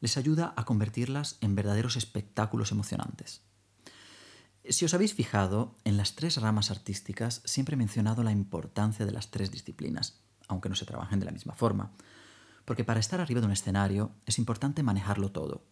Les 0.00 0.16
ayuda 0.16 0.52
a 0.56 0.64
convertirlas 0.64 1.38
en 1.40 1.54
verdaderos 1.54 1.96
espectáculos 1.96 2.70
emocionantes. 2.70 3.42
Si 4.68 4.84
os 4.84 4.92
habéis 4.92 5.14
fijado, 5.14 5.74
en 5.84 5.96
las 5.96 6.14
tres 6.14 6.36
ramas 6.36 6.70
artísticas 6.70 7.40
siempre 7.44 7.74
he 7.74 7.78
mencionado 7.78 8.22
la 8.22 8.32
importancia 8.32 9.06
de 9.06 9.12
las 9.12 9.30
tres 9.30 9.50
disciplinas, 9.50 10.20
aunque 10.46 10.68
no 10.68 10.74
se 10.74 10.84
trabajen 10.84 11.18
de 11.18 11.26
la 11.26 11.32
misma 11.32 11.54
forma. 11.54 11.92
Porque 12.68 12.84
para 12.84 13.00
estar 13.00 13.18
arriba 13.18 13.40
de 13.40 13.46
un 13.46 13.52
escenario 13.54 14.12
es 14.26 14.38
importante 14.38 14.82
manejarlo 14.82 15.32
todo. 15.32 15.64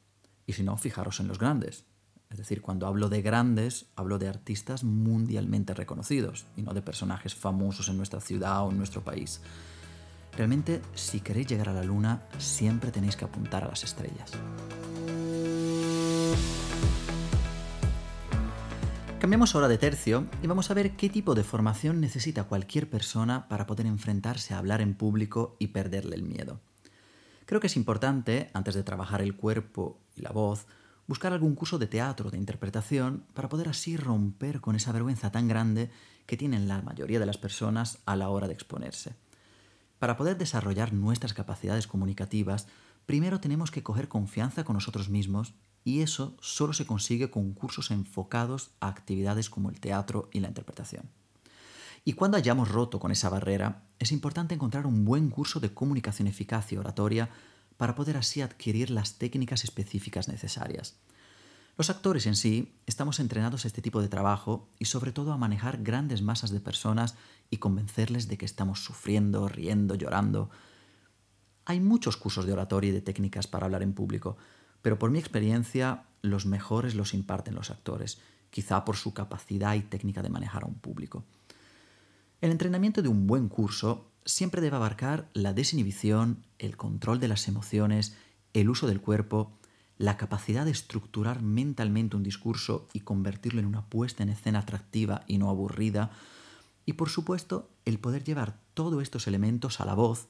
Y 0.46 0.54
si 0.54 0.62
no, 0.62 0.78
fijaros 0.78 1.20
en 1.20 1.28
los 1.28 1.38
grandes. 1.38 1.84
Es 2.30 2.38
decir, 2.38 2.62
cuando 2.62 2.86
hablo 2.86 3.10
de 3.10 3.20
grandes, 3.20 3.84
hablo 3.96 4.18
de 4.18 4.28
artistas 4.28 4.82
mundialmente 4.82 5.74
reconocidos 5.74 6.46
y 6.56 6.62
no 6.62 6.72
de 6.72 6.80
personajes 6.80 7.34
famosos 7.34 7.90
en 7.90 7.98
nuestra 7.98 8.22
ciudad 8.22 8.64
o 8.64 8.70
en 8.70 8.78
nuestro 8.78 9.04
país. 9.04 9.42
Realmente, 10.38 10.80
si 10.94 11.20
queréis 11.20 11.48
llegar 11.48 11.68
a 11.68 11.74
la 11.74 11.82
luna, 11.82 12.22
siempre 12.38 12.90
tenéis 12.90 13.14
que 13.14 13.26
apuntar 13.26 13.62
a 13.62 13.68
las 13.68 13.84
estrellas. 13.84 14.32
Cambiamos 19.20 19.54
ahora 19.54 19.68
de 19.68 19.76
tercio 19.76 20.24
y 20.42 20.46
vamos 20.46 20.70
a 20.70 20.74
ver 20.74 20.96
qué 20.96 21.10
tipo 21.10 21.34
de 21.34 21.44
formación 21.44 22.00
necesita 22.00 22.44
cualquier 22.44 22.88
persona 22.88 23.48
para 23.48 23.66
poder 23.66 23.84
enfrentarse 23.84 24.54
a 24.54 24.58
hablar 24.58 24.80
en 24.80 24.94
público 24.94 25.56
y 25.58 25.66
perderle 25.66 26.16
el 26.16 26.22
miedo. 26.22 26.62
Creo 27.46 27.60
que 27.60 27.68
es 27.68 27.76
importante, 27.76 28.50
antes 28.54 28.74
de 28.74 28.82
trabajar 28.82 29.22
el 29.22 29.36
cuerpo 29.36 30.00
y 30.16 30.22
la 30.22 30.30
voz, 30.30 30.66
buscar 31.06 31.32
algún 31.32 31.54
curso 31.54 31.78
de 31.78 31.86
teatro, 31.86 32.30
de 32.30 32.38
interpretación, 32.38 33.24
para 33.34 33.48
poder 33.48 33.68
así 33.68 33.96
romper 33.96 34.60
con 34.60 34.74
esa 34.74 34.92
vergüenza 34.92 35.30
tan 35.30 35.46
grande 35.46 35.90
que 36.26 36.36
tienen 36.36 36.66
la 36.66 36.82
mayoría 36.82 37.20
de 37.20 37.26
las 37.26 37.38
personas 37.38 37.98
a 38.04 38.16
la 38.16 38.28
hora 38.30 38.48
de 38.48 38.54
exponerse. 38.54 39.14
Para 40.00 40.16
poder 40.16 40.36
desarrollar 40.36 40.92
nuestras 40.92 41.34
capacidades 41.34 41.86
comunicativas, 41.86 42.66
primero 43.06 43.40
tenemos 43.40 43.70
que 43.70 43.84
coger 43.84 44.08
confianza 44.08 44.64
con 44.64 44.74
nosotros 44.74 45.08
mismos 45.08 45.54
y 45.84 46.00
eso 46.02 46.36
solo 46.40 46.72
se 46.72 46.84
consigue 46.84 47.30
con 47.30 47.52
cursos 47.52 47.92
enfocados 47.92 48.72
a 48.80 48.88
actividades 48.88 49.48
como 49.48 49.70
el 49.70 49.78
teatro 49.78 50.28
y 50.32 50.40
la 50.40 50.48
interpretación. 50.48 51.08
Y 52.08 52.12
cuando 52.12 52.36
hayamos 52.36 52.70
roto 52.70 53.00
con 53.00 53.10
esa 53.10 53.28
barrera, 53.28 53.82
es 53.98 54.12
importante 54.12 54.54
encontrar 54.54 54.86
un 54.86 55.04
buen 55.04 55.28
curso 55.28 55.58
de 55.58 55.74
comunicación 55.74 56.28
eficaz 56.28 56.70
y 56.70 56.76
oratoria 56.76 57.30
para 57.76 57.96
poder 57.96 58.16
así 58.16 58.42
adquirir 58.42 58.90
las 58.90 59.18
técnicas 59.18 59.64
específicas 59.64 60.28
necesarias. 60.28 60.94
Los 61.76 61.90
actores 61.90 62.28
en 62.28 62.36
sí 62.36 62.78
estamos 62.86 63.18
entrenados 63.18 63.64
a 63.64 63.68
este 63.68 63.82
tipo 63.82 64.00
de 64.00 64.06
trabajo 64.06 64.68
y 64.78 64.84
sobre 64.84 65.10
todo 65.10 65.32
a 65.32 65.36
manejar 65.36 65.82
grandes 65.82 66.22
masas 66.22 66.50
de 66.50 66.60
personas 66.60 67.16
y 67.50 67.56
convencerles 67.56 68.28
de 68.28 68.38
que 68.38 68.46
estamos 68.46 68.84
sufriendo, 68.84 69.48
riendo, 69.48 69.96
llorando. 69.96 70.48
Hay 71.64 71.80
muchos 71.80 72.16
cursos 72.16 72.46
de 72.46 72.52
oratoria 72.52 72.90
y 72.90 72.94
de 72.94 73.02
técnicas 73.02 73.48
para 73.48 73.66
hablar 73.66 73.82
en 73.82 73.94
público, 73.94 74.36
pero 74.80 74.96
por 74.96 75.10
mi 75.10 75.18
experiencia 75.18 76.04
los 76.22 76.46
mejores 76.46 76.94
los 76.94 77.14
imparten 77.14 77.56
los 77.56 77.72
actores, 77.72 78.20
quizá 78.50 78.84
por 78.84 78.94
su 78.94 79.12
capacidad 79.12 79.74
y 79.74 79.80
técnica 79.80 80.22
de 80.22 80.28
manejar 80.28 80.62
a 80.62 80.66
un 80.66 80.78
público. 80.78 81.24
El 82.40 82.50
entrenamiento 82.50 83.00
de 83.00 83.08
un 83.08 83.26
buen 83.26 83.48
curso 83.48 84.12
siempre 84.26 84.60
debe 84.60 84.76
abarcar 84.76 85.30
la 85.32 85.54
desinhibición, 85.54 86.46
el 86.58 86.76
control 86.76 87.18
de 87.18 87.28
las 87.28 87.48
emociones, 87.48 88.14
el 88.52 88.68
uso 88.68 88.86
del 88.86 89.00
cuerpo, 89.00 89.58
la 89.96 90.18
capacidad 90.18 90.66
de 90.66 90.70
estructurar 90.70 91.40
mentalmente 91.40 92.16
un 92.16 92.22
discurso 92.22 92.88
y 92.92 93.00
convertirlo 93.00 93.60
en 93.60 93.66
una 93.66 93.88
puesta 93.88 94.22
en 94.22 94.28
escena 94.28 94.58
atractiva 94.60 95.24
y 95.26 95.38
no 95.38 95.48
aburrida, 95.48 96.10
y 96.84 96.92
por 96.94 97.08
supuesto 97.08 97.70
el 97.86 97.98
poder 97.98 98.22
llevar 98.22 98.60
todos 98.74 99.02
estos 99.02 99.26
elementos 99.26 99.80
a 99.80 99.86
la 99.86 99.94
voz, 99.94 100.28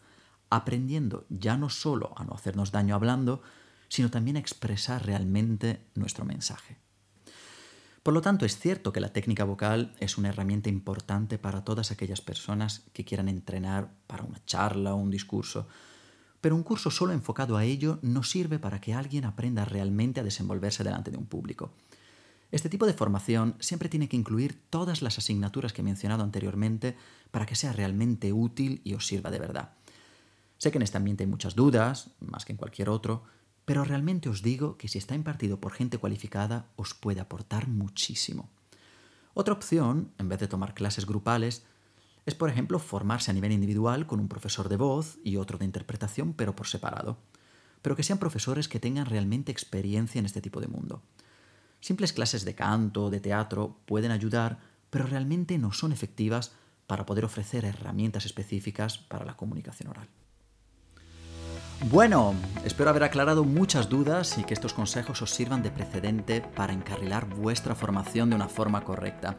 aprendiendo 0.48 1.26
ya 1.28 1.56
no 1.56 1.68
solo 1.68 2.14
a 2.16 2.24
no 2.24 2.34
hacernos 2.34 2.70
daño 2.70 2.94
hablando, 2.94 3.42
sino 3.88 4.10
también 4.10 4.36
a 4.36 4.40
expresar 4.40 5.04
realmente 5.04 5.84
nuestro 5.94 6.24
mensaje. 6.24 6.78
Por 8.06 8.14
lo 8.14 8.22
tanto, 8.22 8.46
es 8.46 8.56
cierto 8.56 8.92
que 8.92 9.00
la 9.00 9.12
técnica 9.12 9.42
vocal 9.42 9.92
es 9.98 10.16
una 10.16 10.28
herramienta 10.28 10.68
importante 10.68 11.38
para 11.38 11.64
todas 11.64 11.90
aquellas 11.90 12.20
personas 12.20 12.84
que 12.92 13.04
quieran 13.04 13.28
entrenar 13.28 13.90
para 14.06 14.22
una 14.22 14.40
charla 14.44 14.94
o 14.94 14.96
un 14.96 15.10
discurso, 15.10 15.66
pero 16.40 16.54
un 16.54 16.62
curso 16.62 16.92
solo 16.92 17.12
enfocado 17.12 17.56
a 17.56 17.64
ello 17.64 17.98
no 18.02 18.22
sirve 18.22 18.60
para 18.60 18.80
que 18.80 18.94
alguien 18.94 19.24
aprenda 19.24 19.64
realmente 19.64 20.20
a 20.20 20.22
desenvolverse 20.22 20.84
delante 20.84 21.10
de 21.10 21.16
un 21.16 21.26
público. 21.26 21.72
Este 22.52 22.68
tipo 22.68 22.86
de 22.86 22.92
formación 22.92 23.56
siempre 23.58 23.88
tiene 23.88 24.08
que 24.08 24.16
incluir 24.16 24.56
todas 24.70 25.02
las 25.02 25.18
asignaturas 25.18 25.72
que 25.72 25.80
he 25.80 25.84
mencionado 25.84 26.22
anteriormente 26.22 26.96
para 27.32 27.44
que 27.44 27.56
sea 27.56 27.72
realmente 27.72 28.32
útil 28.32 28.82
y 28.84 28.94
os 28.94 29.04
sirva 29.04 29.32
de 29.32 29.40
verdad. 29.40 29.72
Sé 30.58 30.70
que 30.70 30.78
en 30.78 30.82
este 30.82 30.96
ambiente 30.96 31.24
hay 31.24 31.28
muchas 31.28 31.56
dudas, 31.56 32.10
más 32.20 32.44
que 32.44 32.52
en 32.52 32.56
cualquier 32.56 32.88
otro, 32.88 33.24
pero 33.66 33.84
realmente 33.84 34.30
os 34.30 34.40
digo 34.40 34.78
que 34.78 34.88
si 34.88 34.96
está 34.96 35.14
impartido 35.14 35.60
por 35.60 35.72
gente 35.72 35.98
cualificada 35.98 36.70
os 36.76 36.94
puede 36.94 37.20
aportar 37.20 37.68
muchísimo. 37.68 38.48
Otra 39.34 39.52
opción, 39.52 40.12
en 40.16 40.30
vez 40.30 40.38
de 40.38 40.48
tomar 40.48 40.72
clases 40.72 41.04
grupales, 41.04 41.66
es 42.24 42.34
por 42.34 42.48
ejemplo 42.48 42.78
formarse 42.78 43.30
a 43.30 43.34
nivel 43.34 43.52
individual 43.52 44.06
con 44.06 44.20
un 44.20 44.28
profesor 44.28 44.68
de 44.68 44.76
voz 44.76 45.18
y 45.24 45.36
otro 45.36 45.58
de 45.58 45.64
interpretación, 45.64 46.32
pero 46.32 46.56
por 46.56 46.68
separado. 46.68 47.18
Pero 47.82 47.96
que 47.96 48.02
sean 48.02 48.18
profesores 48.18 48.68
que 48.68 48.80
tengan 48.80 49.06
realmente 49.06 49.52
experiencia 49.52 50.20
en 50.20 50.26
este 50.26 50.40
tipo 50.40 50.60
de 50.60 50.68
mundo. 50.68 51.02
Simples 51.80 52.12
clases 52.12 52.44
de 52.44 52.54
canto 52.54 53.10
de 53.10 53.20
teatro 53.20 53.76
pueden 53.84 54.10
ayudar, 54.10 54.58
pero 54.90 55.06
realmente 55.06 55.58
no 55.58 55.72
son 55.72 55.92
efectivas 55.92 56.52
para 56.86 57.04
poder 57.04 57.24
ofrecer 57.24 57.64
herramientas 57.64 58.26
específicas 58.26 58.98
para 58.98 59.24
la 59.24 59.36
comunicación 59.36 59.90
oral. 59.90 60.08
Bueno, 61.84 62.34
espero 62.64 62.90
haber 62.90 63.04
aclarado 63.04 63.44
muchas 63.44 63.88
dudas 63.88 64.38
y 64.38 64.44
que 64.44 64.54
estos 64.54 64.72
consejos 64.72 65.20
os 65.22 65.30
sirvan 65.30 65.62
de 65.62 65.70
precedente 65.70 66.40
para 66.40 66.72
encarrilar 66.72 67.26
vuestra 67.26 67.74
formación 67.74 68.30
de 68.30 68.36
una 68.36 68.48
forma 68.48 68.82
correcta. 68.82 69.36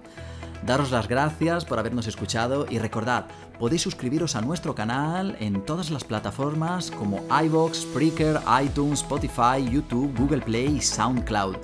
Daros 0.66 0.92
las 0.92 1.08
gracias 1.08 1.66
por 1.66 1.80
habernos 1.80 2.08
escuchado 2.08 2.66
y 2.70 2.80
recordad, 2.80 3.26
podéis 3.60 3.82
suscribiros 3.82 4.36
a 4.36 4.42
nuestro 4.42 4.76
canal 4.76 5.36
en 5.40 5.66
todas 5.66 5.90
las 5.90 6.04
plataformas 6.04 6.92
como 6.92 7.24
iVoox, 7.44 7.82
Spreaker, 7.82 8.40
iTunes, 8.64 9.02
Spotify, 9.02 9.70
YouTube, 9.70 10.16
Google 10.18 10.42
Play 10.42 10.78
y 10.78 10.82
SoundCloud. 10.82 11.58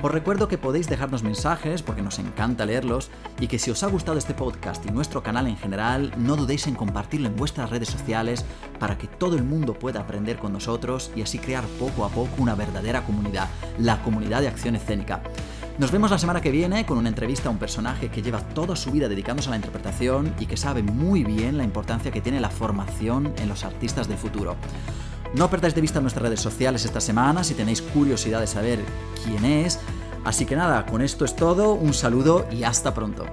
Os 0.00 0.12
recuerdo 0.12 0.46
que 0.46 0.58
podéis 0.58 0.88
dejarnos 0.88 1.24
mensajes 1.24 1.82
porque 1.82 2.02
nos 2.02 2.20
encanta 2.20 2.64
leerlos 2.64 3.10
y 3.40 3.48
que 3.48 3.58
si 3.58 3.72
os 3.72 3.82
ha 3.82 3.88
gustado 3.88 4.16
este 4.16 4.32
podcast 4.32 4.86
y 4.86 4.92
nuestro 4.92 5.24
canal 5.24 5.48
en 5.48 5.56
general, 5.56 6.12
no 6.16 6.36
dudéis 6.36 6.68
en 6.68 6.76
compartirlo 6.76 7.26
en 7.26 7.34
vuestras 7.34 7.70
redes 7.70 7.88
sociales 7.88 8.44
para 8.78 8.96
que 8.96 9.08
todo 9.08 9.34
el 9.34 9.42
mundo 9.42 9.74
pueda 9.74 9.98
aprender 9.98 10.38
con 10.38 10.52
nosotros 10.52 11.10
y 11.16 11.22
así 11.22 11.40
crear 11.40 11.64
poco 11.80 12.04
a 12.04 12.10
poco 12.10 12.30
una 12.38 12.54
verdadera 12.54 13.04
comunidad, 13.04 13.48
la 13.76 14.00
comunidad 14.02 14.40
de 14.40 14.46
acción 14.46 14.76
escénica. 14.76 15.20
Nos 15.78 15.90
vemos 15.90 16.12
la 16.12 16.18
semana 16.18 16.40
que 16.40 16.52
viene 16.52 16.86
con 16.86 16.98
una 16.98 17.08
entrevista 17.08 17.48
a 17.48 17.52
un 17.52 17.58
personaje 17.58 18.08
que 18.08 18.22
lleva 18.22 18.40
toda 18.40 18.76
su 18.76 18.92
vida 18.92 19.08
dedicándose 19.08 19.48
a 19.48 19.50
la 19.50 19.56
interpretación 19.56 20.32
y 20.38 20.46
que 20.46 20.56
sabe 20.56 20.84
muy 20.84 21.24
bien 21.24 21.58
la 21.58 21.64
importancia 21.64 22.12
que 22.12 22.20
tiene 22.20 22.38
la 22.38 22.50
formación 22.50 23.32
en 23.38 23.48
los 23.48 23.64
artistas 23.64 24.06
del 24.06 24.18
futuro. 24.18 24.54
No 25.34 25.50
perdáis 25.50 25.74
de 25.74 25.82
vista 25.82 26.00
nuestras 26.00 26.22
redes 26.22 26.40
sociales 26.40 26.84
esta 26.84 27.00
semana 27.00 27.44
si 27.44 27.54
tenéis 27.54 27.82
curiosidad 27.82 28.40
de 28.40 28.46
saber 28.46 28.80
quién 29.22 29.44
es. 29.44 29.78
Así 30.24 30.46
que 30.46 30.56
nada, 30.56 30.86
con 30.86 31.02
esto 31.02 31.24
es 31.24 31.36
todo, 31.36 31.74
un 31.74 31.92
saludo 31.92 32.46
y 32.50 32.64
hasta 32.64 32.94
pronto. 32.94 33.26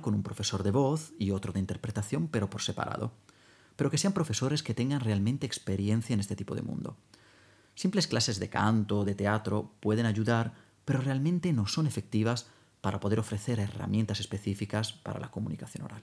con 0.00 0.14
un 0.14 0.22
profesor 0.22 0.62
de 0.62 0.70
voz 0.70 1.12
y 1.18 1.30
otro 1.30 1.52
de 1.52 1.60
interpretación, 1.60 2.28
pero 2.28 2.48
por 2.48 2.62
separado. 2.62 3.12
Pero 3.76 3.90
que 3.90 3.98
sean 3.98 4.14
profesores 4.14 4.62
que 4.62 4.72
tengan 4.72 5.00
realmente 5.00 5.44
experiencia 5.44 6.14
en 6.14 6.20
este 6.20 6.36
tipo 6.36 6.54
de 6.54 6.62
mundo. 6.62 6.96
Simples 7.80 8.06
clases 8.06 8.38
de 8.38 8.50
canto 8.50 9.06
de 9.06 9.14
teatro 9.14 9.72
pueden 9.80 10.04
ayudar, 10.04 10.52
pero 10.84 11.00
realmente 11.00 11.50
no 11.54 11.66
son 11.66 11.86
efectivas 11.86 12.46
para 12.82 13.00
poder 13.00 13.18
ofrecer 13.18 13.58
herramientas 13.58 14.20
específicas 14.20 14.92
para 14.92 15.18
la 15.18 15.30
comunicación 15.30 15.86
oral. 15.86 16.02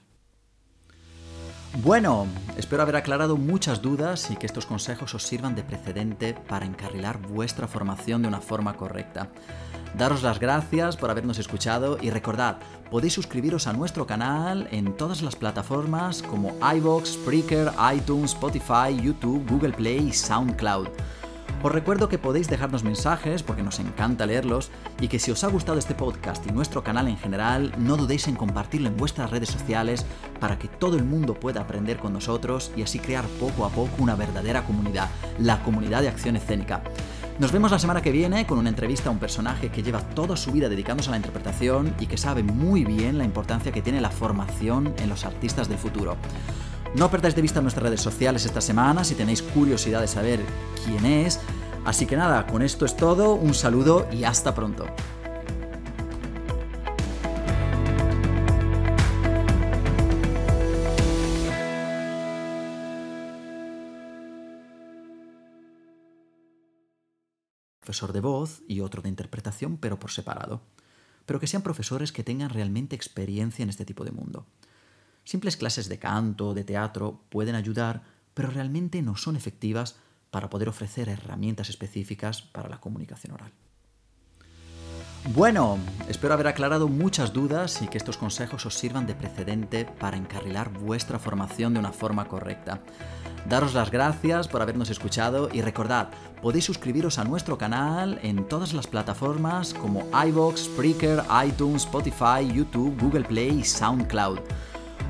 Bueno, 1.80 2.26
espero 2.56 2.82
haber 2.82 2.96
aclarado 2.96 3.36
muchas 3.36 3.80
dudas 3.80 4.28
y 4.32 4.34
que 4.34 4.46
estos 4.46 4.66
consejos 4.66 5.14
os 5.14 5.22
sirvan 5.22 5.54
de 5.54 5.62
precedente 5.62 6.34
para 6.34 6.66
encarrilar 6.66 7.22
vuestra 7.22 7.68
formación 7.68 8.22
de 8.22 8.28
una 8.28 8.40
forma 8.40 8.76
correcta. 8.76 9.28
Daros 9.96 10.24
las 10.24 10.40
gracias 10.40 10.96
por 10.96 11.10
habernos 11.10 11.38
escuchado 11.38 11.96
y 12.02 12.10
recordad, 12.10 12.58
podéis 12.90 13.12
suscribiros 13.12 13.68
a 13.68 13.72
nuestro 13.72 14.04
canal 14.04 14.66
en 14.72 14.96
todas 14.96 15.22
las 15.22 15.36
plataformas 15.36 16.22
como 16.22 16.56
iVoox, 16.74 17.12
Spreaker, 17.12 17.70
iTunes, 17.94 18.32
Spotify, 18.32 19.00
YouTube, 19.00 19.48
Google 19.48 19.74
Play 19.74 20.08
y 20.08 20.12
SoundCloud. 20.12 20.88
Os 21.60 21.72
recuerdo 21.72 22.08
que 22.08 22.18
podéis 22.18 22.48
dejarnos 22.48 22.84
mensajes 22.84 23.42
porque 23.42 23.64
nos 23.64 23.80
encanta 23.80 24.26
leerlos 24.26 24.70
y 25.00 25.08
que 25.08 25.18
si 25.18 25.32
os 25.32 25.42
ha 25.42 25.48
gustado 25.48 25.76
este 25.76 25.92
podcast 25.92 26.46
y 26.46 26.52
nuestro 26.52 26.84
canal 26.84 27.08
en 27.08 27.16
general, 27.16 27.72
no 27.78 27.96
dudéis 27.96 28.28
en 28.28 28.36
compartirlo 28.36 28.86
en 28.86 28.96
vuestras 28.96 29.30
redes 29.30 29.48
sociales 29.48 30.06
para 30.38 30.56
que 30.56 30.68
todo 30.68 30.96
el 30.96 31.02
mundo 31.02 31.34
pueda 31.34 31.62
aprender 31.62 31.96
con 31.96 32.12
nosotros 32.12 32.70
y 32.76 32.82
así 32.82 33.00
crear 33.00 33.24
poco 33.40 33.64
a 33.64 33.70
poco 33.70 33.90
una 33.98 34.14
verdadera 34.14 34.64
comunidad, 34.64 35.08
la 35.40 35.60
comunidad 35.64 36.02
de 36.02 36.08
acción 36.08 36.36
escénica. 36.36 36.80
Nos 37.40 37.50
vemos 37.50 37.72
la 37.72 37.80
semana 37.80 38.02
que 38.02 38.12
viene 38.12 38.46
con 38.46 38.58
una 38.58 38.68
entrevista 38.68 39.08
a 39.08 39.12
un 39.12 39.18
personaje 39.18 39.68
que 39.68 39.82
lleva 39.82 40.00
toda 40.00 40.36
su 40.36 40.52
vida 40.52 40.68
dedicándose 40.68 41.08
a 41.08 41.12
la 41.12 41.18
interpretación 41.18 41.92
y 41.98 42.06
que 42.06 42.18
sabe 42.18 42.44
muy 42.44 42.84
bien 42.84 43.18
la 43.18 43.24
importancia 43.24 43.72
que 43.72 43.82
tiene 43.82 44.00
la 44.00 44.10
formación 44.10 44.94
en 44.98 45.08
los 45.08 45.24
artistas 45.24 45.68
del 45.68 45.78
futuro. 45.78 46.16
No 46.94 47.10
perdáis 47.10 47.34
de 47.34 47.42
vista 47.42 47.60
nuestras 47.60 47.84
redes 47.84 48.00
sociales 48.00 48.44
esta 48.44 48.60
semana 48.60 49.04
si 49.04 49.14
tenéis 49.14 49.42
curiosidad 49.42 50.00
de 50.00 50.08
saber 50.08 50.40
quién 50.84 51.04
es. 51.04 51.40
Así 51.84 52.06
que 52.06 52.16
nada, 52.16 52.46
con 52.46 52.62
esto 52.62 52.84
es 52.84 52.96
todo, 52.96 53.34
un 53.34 53.54
saludo 53.54 54.08
y 54.12 54.24
hasta 54.24 54.54
pronto. 54.54 54.86
profesor 67.88 68.12
de 68.12 68.20
voz 68.20 68.62
y 68.68 68.80
otro 68.80 69.00
de 69.00 69.08
interpretación, 69.08 69.78
pero 69.78 69.98
por 69.98 70.10
separado. 70.10 70.60
Pero 71.24 71.40
que 71.40 71.46
sean 71.46 71.62
profesores 71.62 72.12
que 72.12 72.22
tengan 72.22 72.50
realmente 72.50 72.94
experiencia 72.94 73.62
en 73.62 73.70
este 73.70 73.86
tipo 73.86 74.04
de 74.04 74.10
mundo. 74.10 74.46
Simples 75.28 75.58
clases 75.58 75.90
de 75.90 75.98
canto 75.98 76.54
de 76.54 76.64
teatro 76.64 77.20
pueden 77.28 77.54
ayudar, 77.54 78.02
pero 78.32 78.48
realmente 78.48 79.02
no 79.02 79.14
son 79.14 79.36
efectivas 79.36 79.96
para 80.30 80.48
poder 80.48 80.70
ofrecer 80.70 81.10
herramientas 81.10 81.68
específicas 81.68 82.40
para 82.40 82.70
la 82.70 82.80
comunicación 82.80 83.34
oral. 83.34 83.52
Bueno, 85.34 85.76
espero 86.08 86.32
haber 86.32 86.46
aclarado 86.46 86.88
muchas 86.88 87.34
dudas 87.34 87.82
y 87.82 87.88
que 87.88 87.98
estos 87.98 88.16
consejos 88.16 88.64
os 88.64 88.74
sirvan 88.74 89.06
de 89.06 89.14
precedente 89.14 89.84
para 89.84 90.16
encarrilar 90.16 90.72
vuestra 90.72 91.18
formación 91.18 91.74
de 91.74 91.80
una 91.80 91.92
forma 91.92 92.26
correcta. 92.26 92.80
Daros 93.46 93.74
las 93.74 93.90
gracias 93.90 94.48
por 94.48 94.62
habernos 94.62 94.88
escuchado 94.88 95.50
y 95.52 95.60
recordad, 95.60 96.08
podéis 96.40 96.64
suscribiros 96.64 97.18
a 97.18 97.24
nuestro 97.24 97.58
canal 97.58 98.18
en 98.22 98.48
todas 98.48 98.72
las 98.72 98.86
plataformas 98.86 99.74
como 99.74 100.06
iVoox, 100.26 100.58
Spreaker, 100.58 101.22
iTunes, 101.46 101.82
Spotify, 101.82 102.50
YouTube, 102.50 102.98
Google 102.98 103.24
Play 103.24 103.60
y 103.60 103.64
SoundCloud. 103.64 104.38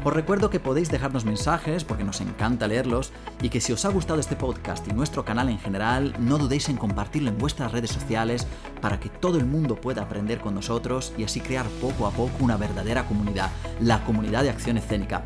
Os 0.04 0.14
recuerdo 0.14 0.48
que 0.48 0.60
podéis 0.60 0.90
dejarnos 0.90 1.24
mensajes 1.24 1.82
porque 1.82 2.04
nos 2.04 2.20
encanta 2.20 2.68
leerlos 2.68 3.12
y 3.42 3.48
que 3.48 3.60
si 3.60 3.72
os 3.72 3.84
ha 3.84 3.88
gustado 3.88 4.20
este 4.20 4.36
podcast 4.36 4.86
y 4.86 4.92
nuestro 4.92 5.24
canal 5.24 5.48
en 5.48 5.58
general, 5.58 6.14
no 6.20 6.38
dudéis 6.38 6.68
en 6.68 6.76
compartirlo 6.76 7.30
en 7.30 7.36
vuestras 7.36 7.72
redes 7.72 7.90
sociales 7.90 8.46
para 8.80 9.00
que 9.00 9.08
todo 9.08 9.38
el 9.38 9.44
mundo 9.44 9.74
pueda 9.74 10.02
aprender 10.02 10.38
con 10.38 10.54
nosotros 10.54 11.12
y 11.18 11.24
así 11.24 11.40
crear 11.40 11.66
poco 11.80 12.06
a 12.06 12.12
poco 12.12 12.32
una 12.38 12.56
verdadera 12.56 13.06
comunidad, 13.06 13.50
la 13.80 14.04
comunidad 14.04 14.44
de 14.44 14.50
acción 14.50 14.78
escénica. 14.78 15.24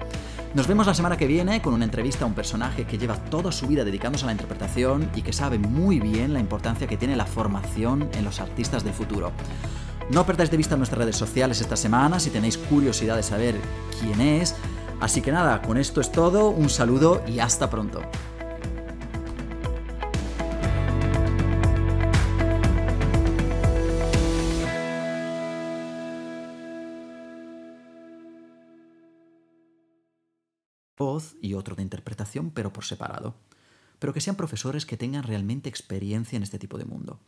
Nos 0.54 0.66
vemos 0.66 0.86
la 0.86 0.94
semana 0.94 1.18
que 1.18 1.26
viene 1.26 1.60
con 1.60 1.74
una 1.74 1.84
entrevista 1.84 2.24
a 2.24 2.28
un 2.28 2.34
personaje 2.34 2.84
que 2.84 2.98
lleva 2.98 3.16
toda 3.16 3.52
su 3.52 3.66
vida 3.66 3.84
dedicándose 3.84 4.24
a 4.24 4.26
la 4.26 4.32
interpretación 4.32 5.10
y 5.14 5.20
que 5.20 5.34
sabe 5.34 5.58
muy 5.58 6.00
bien 6.00 6.32
la 6.32 6.40
importancia 6.40 6.86
que 6.86 6.96
tiene 6.96 7.16
la 7.16 7.26
formación 7.26 8.08
en 8.14 8.24
los 8.24 8.40
artistas 8.40 8.84
del 8.84 8.94
futuro. 8.94 9.32
No 10.12 10.26
perdáis 10.26 10.50
de 10.50 10.58
vista 10.58 10.76
nuestras 10.76 10.98
redes 10.98 11.16
sociales 11.16 11.62
esta 11.62 11.74
semana 11.74 12.20
si 12.20 12.28
tenéis 12.28 12.58
curiosidad 12.58 13.16
de 13.16 13.22
saber 13.22 13.58
quién 13.98 14.20
es. 14.20 14.54
Así 15.00 15.22
que 15.22 15.32
nada, 15.32 15.62
con 15.62 15.78
esto 15.78 16.02
es 16.02 16.12
todo, 16.12 16.50
un 16.50 16.68
saludo 16.68 17.24
y 17.26 17.38
hasta 17.38 17.70
pronto. 17.70 18.02
voz 30.98 31.34
y 31.40 31.54
otro 31.54 31.74
de 31.74 31.82
interpretación, 31.82 32.52
pero 32.52 32.72
por 32.72 32.84
separado. 32.84 33.34
Pero 33.98 34.12
que 34.12 34.20
sean 34.20 34.36
profesores 34.36 34.86
que 34.86 34.96
tengan 34.96 35.24
realmente 35.24 35.68
experiencia 35.68 36.36
en 36.36 36.44
este 36.44 36.60
tipo 36.60 36.78
de 36.78 36.84
mundo. 36.84 37.18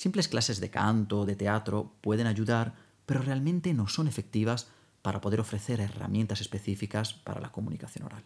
Simples 0.00 0.28
clases 0.28 0.60
de 0.60 0.70
canto 0.70 1.20
o 1.20 1.26
de 1.26 1.36
teatro 1.36 1.92
pueden 2.00 2.26
ayudar, 2.26 2.72
pero 3.04 3.20
realmente 3.20 3.74
no 3.74 3.86
son 3.86 4.08
efectivas 4.08 4.68
para 5.02 5.20
poder 5.20 5.40
ofrecer 5.40 5.78
herramientas 5.78 6.40
específicas 6.40 7.12
para 7.12 7.38
la 7.38 7.52
comunicación 7.52 8.06
oral. 8.06 8.24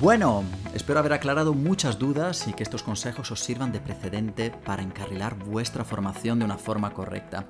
Bueno, 0.00 0.42
espero 0.74 0.98
haber 0.98 1.12
aclarado 1.12 1.54
muchas 1.54 1.96
dudas 1.96 2.48
y 2.48 2.54
que 2.54 2.64
estos 2.64 2.82
consejos 2.82 3.30
os 3.30 3.38
sirvan 3.38 3.70
de 3.70 3.78
precedente 3.78 4.50
para 4.50 4.82
encarrilar 4.82 5.38
vuestra 5.38 5.84
formación 5.84 6.40
de 6.40 6.46
una 6.46 6.58
forma 6.58 6.92
correcta. 6.92 7.46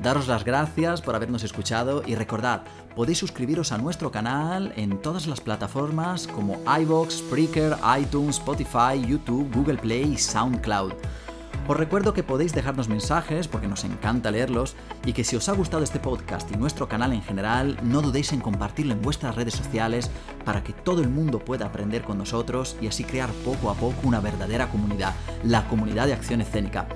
Daros 0.00 0.28
las 0.28 0.44
gracias 0.44 1.02
por 1.02 1.16
habernos 1.16 1.42
escuchado 1.42 2.04
y 2.06 2.14
recordad, 2.14 2.62
podéis 2.94 3.18
suscribiros 3.18 3.72
a 3.72 3.78
nuestro 3.78 4.12
canal 4.12 4.72
en 4.76 5.02
todas 5.02 5.26
las 5.26 5.40
plataformas 5.40 6.28
como 6.28 6.60
iVoox, 6.64 7.12
Spreaker, 7.12 7.76
iTunes, 7.98 8.36
Spotify, 8.36 9.04
YouTube, 9.04 9.52
Google 9.52 9.78
Play 9.78 10.12
y 10.12 10.16
SoundCloud. 10.16 10.92
Os 11.68 11.76
recuerdo 11.76 12.12
que 12.12 12.24
podéis 12.24 12.52
dejarnos 12.52 12.88
mensajes 12.88 13.46
porque 13.46 13.68
nos 13.68 13.84
encanta 13.84 14.32
leerlos 14.32 14.74
y 15.06 15.12
que 15.12 15.22
si 15.22 15.36
os 15.36 15.48
ha 15.48 15.52
gustado 15.52 15.84
este 15.84 16.00
podcast 16.00 16.50
y 16.50 16.56
nuestro 16.56 16.88
canal 16.88 17.12
en 17.12 17.22
general, 17.22 17.78
no 17.84 18.02
dudéis 18.02 18.32
en 18.32 18.40
compartirlo 18.40 18.92
en 18.94 19.00
vuestras 19.00 19.36
redes 19.36 19.54
sociales 19.54 20.10
para 20.44 20.64
que 20.64 20.72
todo 20.72 21.02
el 21.02 21.08
mundo 21.08 21.38
pueda 21.38 21.66
aprender 21.66 22.02
con 22.02 22.18
nosotros 22.18 22.76
y 22.80 22.88
así 22.88 23.04
crear 23.04 23.30
poco 23.44 23.70
a 23.70 23.74
poco 23.74 23.94
una 24.02 24.18
verdadera 24.18 24.70
comunidad, 24.70 25.14
la 25.44 25.68
comunidad 25.68 26.08
de 26.08 26.14
acción 26.14 26.40
escénica. 26.40 26.88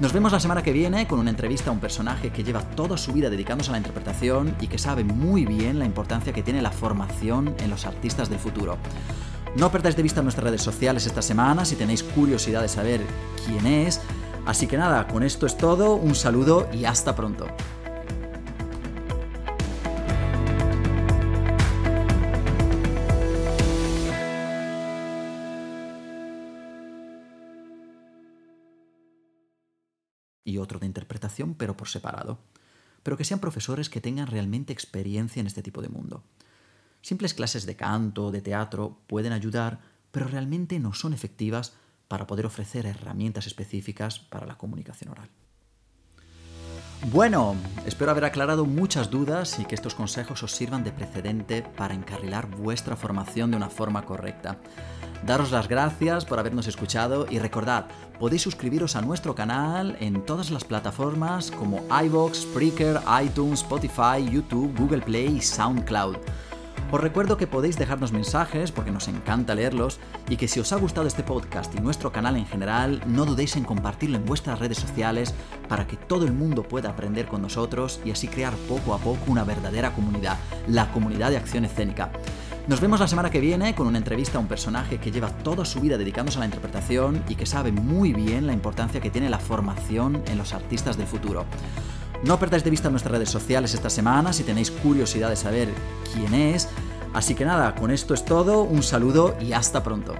Nos 0.00 0.12
vemos 0.12 0.32
la 0.32 0.40
semana 0.40 0.64
que 0.64 0.72
viene 0.72 1.06
con 1.06 1.20
una 1.20 1.30
entrevista 1.30 1.70
a 1.70 1.72
un 1.72 1.80
personaje 1.80 2.30
que 2.30 2.42
lleva 2.42 2.62
toda 2.62 2.96
su 2.96 3.12
vida 3.12 3.30
dedicándose 3.30 3.70
a 3.70 3.72
la 3.72 3.78
interpretación 3.78 4.56
y 4.60 4.66
que 4.66 4.78
sabe 4.78 5.04
muy 5.04 5.44
bien 5.44 5.78
la 5.78 5.84
importancia 5.84 6.32
que 6.32 6.42
tiene 6.42 6.60
la 6.60 6.72
formación 6.72 7.54
en 7.60 7.70
los 7.70 7.86
artistas 7.86 8.28
del 8.28 8.40
futuro. 8.40 8.78
No 9.56 9.72
perdáis 9.72 9.96
de 9.96 10.02
vista 10.02 10.22
nuestras 10.22 10.44
redes 10.44 10.62
sociales 10.62 11.06
esta 11.06 11.22
semana 11.22 11.64
si 11.64 11.76
tenéis 11.76 12.02
curiosidad 12.02 12.62
de 12.62 12.68
saber 12.68 13.00
quién 13.44 13.66
es. 13.66 14.00
Así 14.46 14.66
que 14.66 14.76
nada, 14.76 15.06
con 15.08 15.22
esto 15.22 15.46
es 15.46 15.56
todo, 15.56 15.94
un 15.94 16.14
saludo 16.14 16.68
y 16.72 16.84
hasta 16.84 17.14
pronto. 17.14 17.46
y 30.44 30.56
otro 30.56 30.78
de 30.78 30.86
interpretación, 30.86 31.54
pero 31.54 31.76
por 31.76 31.88
separado 31.88 32.38
pero 33.08 33.16
que 33.16 33.24
sean 33.24 33.40
profesores 33.40 33.88
que 33.88 34.02
tengan 34.02 34.26
realmente 34.26 34.72
experiencia 34.72 35.40
en 35.40 35.46
este 35.46 35.62
tipo 35.62 35.80
de 35.80 35.88
mundo. 35.88 36.24
Simples 37.08 37.32
clases 37.32 37.64
de 37.64 37.74
canto, 37.74 38.30
de 38.30 38.42
teatro 38.42 38.98
pueden 39.06 39.32
ayudar, 39.32 39.78
pero 40.10 40.28
realmente 40.28 40.78
no 40.78 40.92
son 40.92 41.14
efectivas 41.14 41.72
para 42.06 42.26
poder 42.26 42.44
ofrecer 42.44 42.84
herramientas 42.84 43.46
específicas 43.46 44.18
para 44.18 44.46
la 44.46 44.58
comunicación 44.58 45.12
oral. 45.12 45.30
Bueno, 47.10 47.56
espero 47.86 48.10
haber 48.10 48.26
aclarado 48.26 48.66
muchas 48.66 49.08
dudas 49.08 49.58
y 49.58 49.64
que 49.64 49.74
estos 49.74 49.94
consejos 49.94 50.42
os 50.42 50.52
sirvan 50.52 50.84
de 50.84 50.92
precedente 50.92 51.62
para 51.62 51.94
encarrilar 51.94 52.46
vuestra 52.50 52.94
formación 52.94 53.52
de 53.52 53.56
una 53.56 53.70
forma 53.70 54.04
correcta. 54.04 54.58
Daros 55.24 55.50
las 55.50 55.66
gracias 55.66 56.26
por 56.26 56.38
habernos 56.38 56.66
escuchado 56.66 57.26
y 57.30 57.38
recordad, 57.38 57.86
podéis 58.20 58.42
suscribiros 58.42 58.96
a 58.96 59.00
nuestro 59.00 59.34
canal 59.34 59.96
en 60.00 60.26
todas 60.26 60.50
las 60.50 60.64
plataformas 60.64 61.52
como 61.52 61.82
iVoox, 62.04 62.42
Spreaker, 62.42 63.00
iTunes, 63.24 63.62
Spotify, 63.62 64.30
YouTube, 64.30 64.76
Google 64.78 65.00
Play 65.00 65.38
y 65.38 65.40
SoundCloud. 65.40 66.18
Os 66.90 66.98
recuerdo 67.02 67.36
que 67.36 67.46
podéis 67.46 67.76
dejarnos 67.76 68.12
mensajes 68.12 68.72
porque 68.72 68.90
nos 68.90 69.08
encanta 69.08 69.54
leerlos 69.54 70.00
y 70.30 70.38
que 70.38 70.48
si 70.48 70.58
os 70.58 70.72
ha 70.72 70.76
gustado 70.76 71.06
este 71.06 71.22
podcast 71.22 71.74
y 71.74 71.82
nuestro 71.82 72.12
canal 72.12 72.34
en 72.36 72.46
general, 72.46 73.02
no 73.06 73.26
dudéis 73.26 73.56
en 73.56 73.64
compartirlo 73.64 74.16
en 74.16 74.24
vuestras 74.24 74.58
redes 74.58 74.78
sociales 74.78 75.34
para 75.68 75.86
que 75.86 75.98
todo 75.98 76.24
el 76.24 76.32
mundo 76.32 76.62
pueda 76.62 76.88
aprender 76.88 77.26
con 77.26 77.42
nosotros 77.42 78.00
y 78.06 78.10
así 78.10 78.26
crear 78.26 78.54
poco 78.68 78.94
a 78.94 78.98
poco 78.98 79.20
una 79.26 79.44
verdadera 79.44 79.92
comunidad, 79.92 80.38
la 80.66 80.90
comunidad 80.90 81.28
de 81.28 81.36
acción 81.36 81.66
escénica. 81.66 82.10
Nos 82.68 82.80
vemos 82.80 83.00
la 83.00 83.08
semana 83.08 83.30
que 83.30 83.40
viene 83.40 83.74
con 83.74 83.86
una 83.86 83.98
entrevista 83.98 84.38
a 84.38 84.40
un 84.40 84.48
personaje 84.48 84.96
que 84.96 85.10
lleva 85.10 85.28
toda 85.28 85.66
su 85.66 85.80
vida 85.80 85.98
dedicándose 85.98 86.38
a 86.38 86.40
la 86.40 86.46
interpretación 86.46 87.22
y 87.28 87.34
que 87.34 87.44
sabe 87.44 87.70
muy 87.70 88.14
bien 88.14 88.46
la 88.46 88.54
importancia 88.54 89.02
que 89.02 89.10
tiene 89.10 89.28
la 89.28 89.38
formación 89.38 90.22
en 90.26 90.38
los 90.38 90.54
artistas 90.54 90.96
del 90.96 91.06
futuro. 91.06 91.44
No 92.24 92.38
perdáis 92.38 92.64
de 92.64 92.70
vista 92.70 92.90
nuestras 92.90 93.12
redes 93.12 93.30
sociales 93.30 93.74
esta 93.74 93.90
semana 93.90 94.32
si 94.32 94.42
tenéis 94.42 94.70
curiosidad 94.70 95.30
de 95.30 95.36
saber 95.36 95.68
quién 96.12 96.34
es. 96.34 96.68
Así 97.14 97.34
que 97.34 97.44
nada, 97.44 97.74
con 97.74 97.90
esto 97.90 98.12
es 98.12 98.24
todo, 98.24 98.62
un 98.62 98.82
saludo 98.82 99.36
y 99.40 99.52
hasta 99.52 99.82
pronto. 99.82 100.14